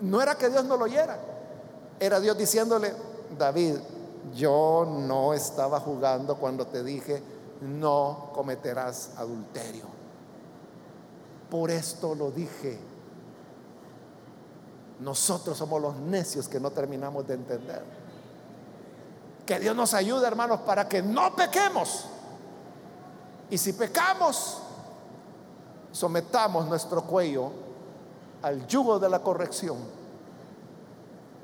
No 0.00 0.22
era 0.22 0.34
que 0.36 0.48
Dios 0.48 0.64
no 0.64 0.76
lo 0.76 0.84
oyera, 0.84 1.18
era 1.98 2.20
Dios 2.20 2.36
diciéndole, 2.38 2.94
David, 3.38 3.76
yo 4.34 4.86
no 4.88 5.34
estaba 5.34 5.80
jugando 5.80 6.36
cuando 6.36 6.66
te 6.66 6.82
dije, 6.82 7.22
no 7.60 8.30
cometerás 8.34 9.10
adulterio. 9.16 9.84
por 11.50 11.70
esto 11.70 12.14
lo 12.14 12.30
dije. 12.30 12.78
Nosotros 15.00 15.58
somos 15.58 15.82
los 15.82 15.96
necios 15.96 16.46
que 16.48 16.60
no 16.60 16.70
terminamos 16.70 17.26
de 17.26 17.34
entender. 17.34 17.82
Que 19.44 19.58
Dios 19.58 19.74
nos 19.74 19.92
ayude, 19.94 20.26
hermanos, 20.26 20.60
para 20.60 20.88
que 20.88 21.02
no 21.02 21.34
pequemos. 21.34 22.06
Y 23.50 23.58
si 23.58 23.72
pecamos, 23.72 24.58
sometamos 25.92 26.66
nuestro 26.66 27.02
cuello 27.02 27.50
al 28.42 28.66
yugo 28.66 28.98
de 28.98 29.08
la 29.08 29.20
corrección 29.20 29.76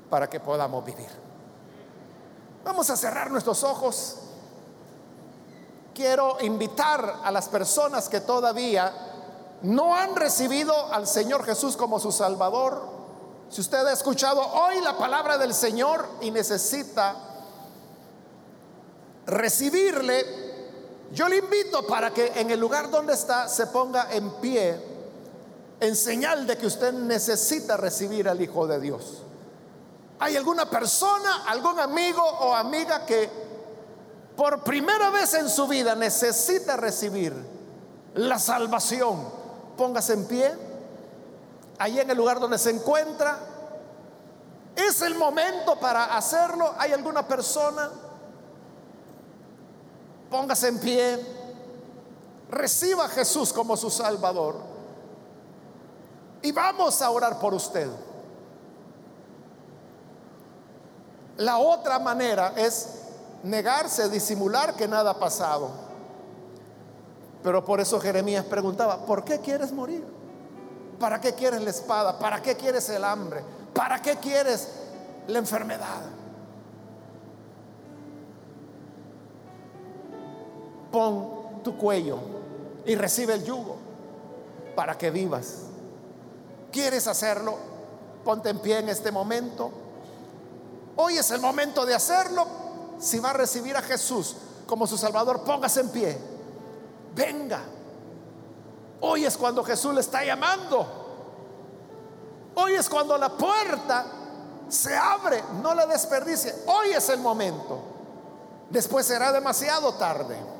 para 0.09 0.29
que 0.29 0.39
podamos 0.39 0.83
vivir. 0.85 1.09
Vamos 2.63 2.89
a 2.89 2.97
cerrar 2.97 3.29
nuestros 3.29 3.63
ojos. 3.63 4.17
Quiero 5.93 6.37
invitar 6.41 7.21
a 7.23 7.31
las 7.31 7.49
personas 7.49 8.07
que 8.07 8.21
todavía 8.21 8.93
no 9.63 9.95
han 9.95 10.15
recibido 10.15 10.93
al 10.93 11.07
Señor 11.07 11.43
Jesús 11.43 11.75
como 11.75 11.99
su 11.99 12.11
Salvador. 12.11 12.97
Si 13.49 13.61
usted 13.61 13.85
ha 13.85 13.93
escuchado 13.93 14.41
hoy 14.41 14.79
la 14.81 14.97
palabra 14.97 15.37
del 15.37 15.53
Señor 15.53 16.07
y 16.21 16.31
necesita 16.31 17.15
recibirle, 19.25 20.46
yo 21.11 21.27
le 21.27 21.37
invito 21.37 21.85
para 21.87 22.11
que 22.11 22.33
en 22.35 22.51
el 22.51 22.59
lugar 22.59 22.89
donde 22.89 23.13
está 23.13 23.47
se 23.47 23.67
ponga 23.67 24.11
en 24.11 24.29
pie 24.41 24.77
en 25.79 25.95
señal 25.95 26.47
de 26.47 26.57
que 26.57 26.67
usted 26.67 26.91
necesita 26.91 27.77
recibir 27.77 28.27
al 28.27 28.41
Hijo 28.41 28.67
de 28.67 28.79
Dios. 28.79 29.23
¿Hay 30.19 30.35
alguna 30.35 30.69
persona, 30.69 31.43
algún 31.47 31.79
amigo 31.79 32.23
o 32.23 32.53
amiga 32.55 33.05
que 33.05 33.29
por 34.35 34.63
primera 34.63 35.09
vez 35.11 35.33
en 35.35 35.49
su 35.49 35.67
vida 35.67 35.95
necesita 35.95 36.75
recibir 36.75 37.33
la 38.15 38.39
salvación? 38.39 39.29
Póngase 39.77 40.13
en 40.13 40.25
pie, 40.25 40.51
ahí 41.77 41.99
en 41.99 42.09
el 42.09 42.17
lugar 42.17 42.39
donde 42.39 42.57
se 42.57 42.71
encuentra. 42.71 43.37
Es 44.75 45.01
el 45.03 45.15
momento 45.15 45.79
para 45.79 46.17
hacerlo. 46.17 46.73
¿Hay 46.77 46.93
alguna 46.93 47.27
persona? 47.27 47.89
Póngase 50.29 50.67
en 50.67 50.79
pie. 50.79 51.19
Reciba 52.49 53.05
a 53.05 53.09
Jesús 53.09 53.51
como 53.51 53.75
su 53.75 53.89
Salvador. 53.89 54.55
Y 56.41 56.51
vamos 56.51 57.01
a 57.01 57.09
orar 57.09 57.39
por 57.39 57.53
usted. 57.53 57.89
La 61.37 61.57
otra 61.57 61.99
manera 61.99 62.53
es 62.55 63.01
negarse, 63.43 64.09
disimular 64.09 64.75
que 64.75 64.87
nada 64.87 65.11
ha 65.11 65.19
pasado. 65.19 65.69
Pero 67.43 67.63
por 67.63 67.79
eso 67.79 67.99
Jeremías 67.99 68.45
preguntaba, 68.45 69.05
¿por 69.05 69.23
qué 69.23 69.39
quieres 69.39 69.71
morir? 69.71 70.03
¿Para 70.99 71.21
qué 71.21 71.33
quieres 71.33 71.61
la 71.61 71.69
espada? 71.69 72.17
¿Para 72.17 72.41
qué 72.41 72.55
quieres 72.55 72.89
el 72.89 73.03
hambre? 73.03 73.43
¿Para 73.73 74.01
qué 74.01 74.17
quieres 74.17 74.67
la 75.27 75.37
enfermedad? 75.37 76.01
Pon 80.97 81.61
tu 81.63 81.77
cuello 81.77 82.17
y 82.83 82.95
recibe 82.95 83.35
el 83.35 83.43
yugo 83.43 83.75
para 84.75 84.97
que 84.97 85.11
vivas. 85.11 85.57
¿Quieres 86.71 87.05
hacerlo? 87.05 87.55
Ponte 88.25 88.49
en 88.49 88.57
pie 88.57 88.79
en 88.79 88.89
este 88.89 89.11
momento. 89.11 89.69
Hoy 90.95 91.19
es 91.19 91.29
el 91.29 91.39
momento 91.39 91.85
de 91.85 91.93
hacerlo. 91.93 92.47
Si 92.97 93.19
va 93.19 93.29
a 93.29 93.33
recibir 93.33 93.77
a 93.77 93.83
Jesús 93.83 94.37
como 94.65 94.87
su 94.87 94.97
Salvador, 94.97 95.43
póngase 95.43 95.81
en 95.81 95.89
pie. 95.89 96.17
Venga. 97.13 97.61
Hoy 99.01 99.23
es 99.23 99.37
cuando 99.37 99.63
Jesús 99.63 99.93
le 99.93 100.01
está 100.01 100.25
llamando. 100.25 100.87
Hoy 102.55 102.73
es 102.73 102.89
cuando 102.89 103.19
la 103.19 103.29
puerta 103.37 104.03
se 104.67 104.97
abre. 104.97 105.43
No 105.61 105.75
la 105.75 105.85
desperdicie. 105.85 106.55
Hoy 106.65 106.89
es 106.89 107.07
el 107.09 107.19
momento. 107.19 107.81
Después 108.71 109.05
será 109.05 109.31
demasiado 109.31 109.93
tarde. 109.93 110.56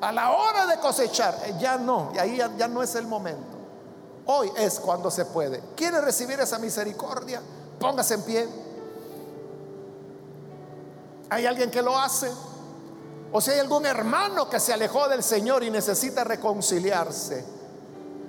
A 0.00 0.12
la 0.12 0.32
hora 0.32 0.66
de 0.66 0.78
cosechar, 0.78 1.38
eh, 1.44 1.54
ya 1.58 1.76
no. 1.76 2.12
Y 2.14 2.18
ahí 2.18 2.36
ya, 2.36 2.54
ya 2.56 2.68
no 2.68 2.82
es 2.82 2.94
el 2.94 3.06
momento. 3.06 3.56
Hoy 4.26 4.50
es 4.56 4.78
cuando 4.78 5.10
se 5.10 5.24
puede. 5.24 5.60
¿Quiere 5.74 6.00
recibir 6.00 6.38
esa 6.38 6.58
misericordia? 6.58 7.40
Póngase 7.80 8.14
en 8.14 8.22
pie. 8.22 8.48
¿Hay 11.30 11.46
alguien 11.46 11.70
que 11.70 11.82
lo 11.82 11.98
hace? 11.98 12.30
O 13.32 13.40
si 13.40 13.50
hay 13.50 13.58
algún 13.58 13.84
hermano 13.86 14.48
que 14.48 14.58
se 14.58 14.72
alejó 14.72 15.08
del 15.08 15.22
Señor 15.22 15.62
y 15.62 15.70
necesita 15.70 16.24
reconciliarse, 16.24 17.44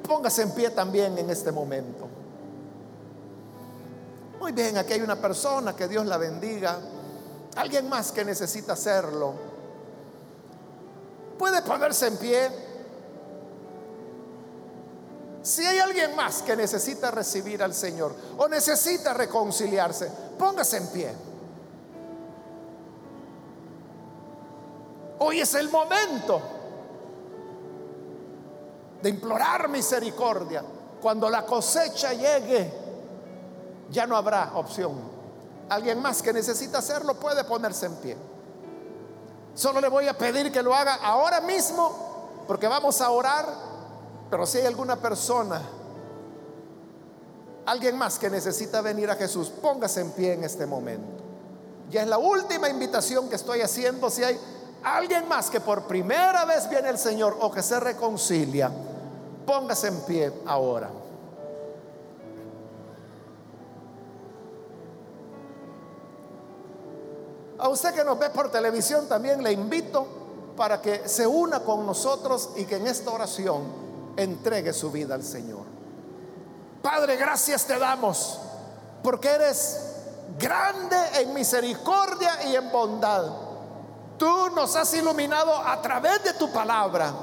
póngase 0.07 0.41
en 0.41 0.51
pie 0.51 0.72
también 0.72 1.17
en 1.17 1.30
este 1.30 1.51
momento. 1.51 2.07
Muy 4.39 4.51
bien, 4.51 4.78
aquí 4.78 4.93
hay 4.93 5.01
una 5.01 5.17
persona, 5.17 5.76
que 5.76 5.88
Dios 5.88 6.05
la 6.05 6.17
bendiga. 6.17 6.80
Alguien 7.55 7.88
más 7.89 8.11
que 8.11 8.26
necesita 8.26 8.74
hacerlo. 8.74 9.49
Puede 11.40 11.62
ponerse 11.62 12.08
en 12.08 12.18
pie. 12.18 12.52
Si 15.42 15.66
hay 15.66 15.80
alguien 15.80 16.14
más 16.14 16.42
que 16.42 16.54
necesita 16.54 17.12
recibir 17.12 17.64
al 17.64 17.74
Señor 17.74 18.14
o 18.38 18.50
necesita 18.50 19.14
reconciliarse, 19.14 20.12
póngase 20.38 20.78
en 20.78 20.88
pie. 20.88 21.14
Hoy 25.20 25.40
es 25.40 25.54
el 25.54 25.70
momento 25.70 26.42
de 29.02 29.10
implorar 29.10 29.70
misericordia. 29.70 30.62
Cuando 31.02 31.30
la 31.30 31.46
cosecha 31.46 32.12
llegue, 32.12 32.74
ya 33.90 34.06
no 34.06 34.18
habrá 34.18 34.52
opción. 34.56 34.92
Alguien 35.70 36.02
más 36.02 36.22
que 36.22 36.34
necesita 36.34 36.80
hacerlo 36.80 37.14
puede 37.14 37.46
ponerse 37.46 37.86
en 37.86 37.96
pie. 37.96 38.18
Solo 39.56 39.82
le 39.82 39.89
voy 39.89 40.08
a 40.08 40.18
pedir 40.18 40.52
que 40.52 40.64
lo 40.64 40.74
haga 40.74 40.95
ahora 40.95 41.41
mismo, 41.41 42.43
porque 42.47 42.68
vamos 42.68 43.02
a 43.02 43.10
orar. 43.10 43.45
Pero 44.30 44.45
si 44.45 44.60
hay 44.60 44.66
alguna 44.66 44.95
persona, 44.95 45.62
alguien 47.66 47.97
más 47.97 48.18
que 48.20 48.30
necesita 48.30 48.82
venir 48.82 49.10
a 49.10 49.16
Jesús, 49.16 49.50
póngase 49.50 50.02
en 50.02 50.12
pie 50.12 50.34
en 50.34 50.43
este 50.43 50.66
momento. 50.66 51.24
Ya 51.89 52.04
es 52.04 52.08
la 52.08 52.18
última 52.18 52.70
invitación 52.70 53.30
que 53.30 53.36
estoy 53.36 53.62
haciendo. 53.62 54.10
Si 54.10 54.24
hay 54.24 54.39
alguien 54.84 55.28
más 55.28 55.50
que 55.50 55.60
por 55.60 55.84
primera 55.84 56.45
vez 56.45 56.70
viene 56.70 56.89
el 56.89 56.97
Señor 56.97 57.38
o 57.41 57.52
que 57.52 57.64
se 57.64 57.80
reconcilia, 57.80 58.72
póngase 59.45 59.88
en 59.88 60.02
pie 60.02 60.34
ahora. 60.45 60.89
A 67.60 67.70
usted 67.70 67.93
que 67.93 68.03
nos 68.03 68.18
ve 68.18 68.30
por 68.30 68.51
televisión 68.51 69.07
también 69.07 69.43
le 69.43 69.51
invito 69.51 70.07
para 70.55 70.82
que 70.82 71.07
se 71.07 71.26
una 71.28 71.62
con 71.62 71.86
nosotros 71.86 72.51
y 72.55 72.66
que 72.66 72.78
en 72.78 72.88
esta 72.88 73.12
oración 73.12 73.64
entregue 74.18 74.74
su 74.74 74.91
vida 74.91 75.16
al 75.16 75.24
Señor. 75.24 75.64
Padre, 76.82 77.18
gracias 77.18 77.66
te 77.66 77.78
damos 77.78 78.39
porque 79.03 79.30
eres 79.30 79.82
grande 80.38 80.97
en 81.16 81.34
misericordia 81.34 82.47
y 82.47 82.55
en 82.55 82.72
bondad 82.72 83.49
Tú 84.20 84.49
nos 84.49 84.76
has 84.76 84.93
iluminado 84.95 85.55
a 85.55 85.82
través 85.82 86.22
de 86.26 86.34
tu 86.34 86.51
palabra. 86.51 87.14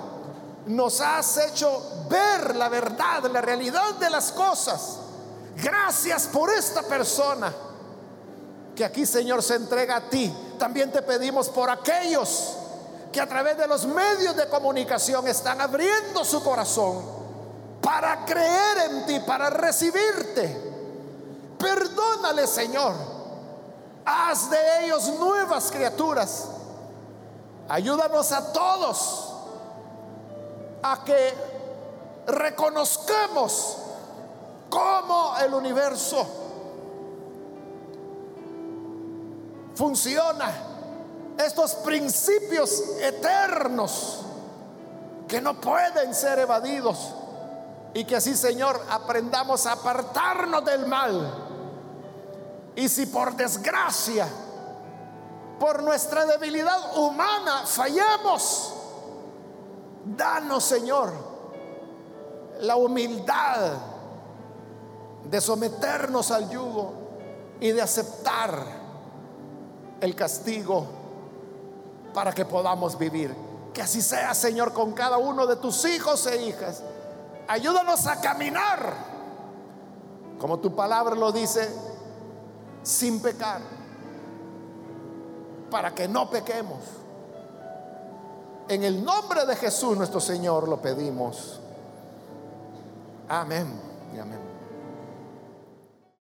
Nos 0.65 1.03
has 1.03 1.37
hecho 1.37 2.07
ver 2.09 2.57
la 2.57 2.71
verdad, 2.71 3.31
la 3.31 3.43
realidad 3.43 3.97
de 3.97 4.09
las 4.09 4.33
cosas. 4.33 4.97
Gracias 5.63 6.27
por 6.29 6.51
esta 6.51 6.83
persona 6.83 7.53
que 8.77 8.85
aquí, 8.85 9.05
Señor, 9.07 9.43
se 9.43 9.57
entrega 9.57 9.97
a 9.97 10.01
ti. 10.09 10.33
También 10.59 10.93
te 10.93 11.03
pedimos 11.03 11.49
por 11.49 11.69
aquellos 11.69 12.57
que 13.11 13.21
a 13.21 13.27
través 13.27 13.57
de 13.57 13.67
los 13.67 13.87
medios 13.87 14.37
de 14.37 14.49
comunicación 14.49 15.27
están 15.27 15.61
abriendo 15.61 16.25
su 16.25 16.43
corazón 16.45 17.03
para 17.81 18.25
creer 18.25 18.91
en 18.91 19.07
ti, 19.07 19.21
para 19.27 19.51
recibirte. 19.51 20.75
Perdónale, 21.59 22.47
Señor. 22.47 22.95
Haz 24.05 24.51
de 24.51 24.85
ellos 24.85 25.09
nuevas 25.19 25.71
criaturas 25.73 26.51
Ayúdanos 27.69 28.31
a 28.31 28.53
todos 28.53 29.33
a 30.83 31.03
que 31.05 31.35
reconozcamos 32.29 33.79
cómo 34.71 35.35
el 35.39 35.53
universo 35.53 36.25
funciona, 39.77 40.53
estos 41.39 41.75
principios 41.77 42.83
eternos 43.01 44.23
que 45.29 45.41
no 45.41 45.61
pueden 45.61 46.15
ser 46.15 46.41
evadidos 46.41 47.13
y 47.95 48.05
que 48.05 48.17
así, 48.17 48.35
Señor, 48.35 48.81
aprendamos 48.91 49.67
a 49.67 49.73
apartarnos 49.73 50.65
del 50.65 50.87
mal. 50.87 51.45
Y 52.75 52.89
si 52.89 53.07
por 53.07 53.37
desgracia 53.37 54.27
por 55.59 55.83
nuestra 55.83 56.27
debilidad 56.27 56.97
humana 56.99 57.63
fallamos. 57.65 58.75
Danos, 60.05 60.65
Señor, 60.65 61.13
la 62.61 62.77
humildad 62.77 63.73
de 65.25 65.41
someternos 65.41 66.31
al 66.31 66.49
yugo 66.51 66.93
y 67.61 67.73
de 67.73 67.83
aceptar 67.83 68.86
el 70.01 70.15
castigo 70.15 70.87
para 72.15 72.33
que 72.33 72.45
podamos 72.45 72.99
vivir. 72.99 73.35
Que 73.73 73.83
así 73.83 74.01
sea, 74.01 74.35
Señor, 74.35 74.73
con 74.73 74.93
cada 74.93 75.19
uno 75.19 75.47
de 75.47 75.57
tus 75.57 75.85
hijos 75.85 76.27
e 76.27 76.47
hijas. 76.47 76.83
Ayúdanos 77.49 78.07
a 78.07 78.21
caminar, 78.21 78.95
como 80.41 80.59
tu 80.59 80.75
palabra 80.75 81.15
lo 81.15 81.31
dice, 81.31 81.69
sin 82.83 83.21
pecar, 83.21 83.61
para 85.71 85.95
que 85.95 86.09
no 86.09 86.31
pequemos. 86.31 86.79
En 88.69 88.83
el 88.83 89.05
nombre 89.05 89.45
de 89.47 89.55
Jesús 89.57 89.97
nuestro 89.97 90.21
Señor 90.21 90.69
lo 90.69 90.81
pedimos. 90.81 91.61
Amén 93.29 93.81
y 94.15 94.19
amén. 94.19 94.46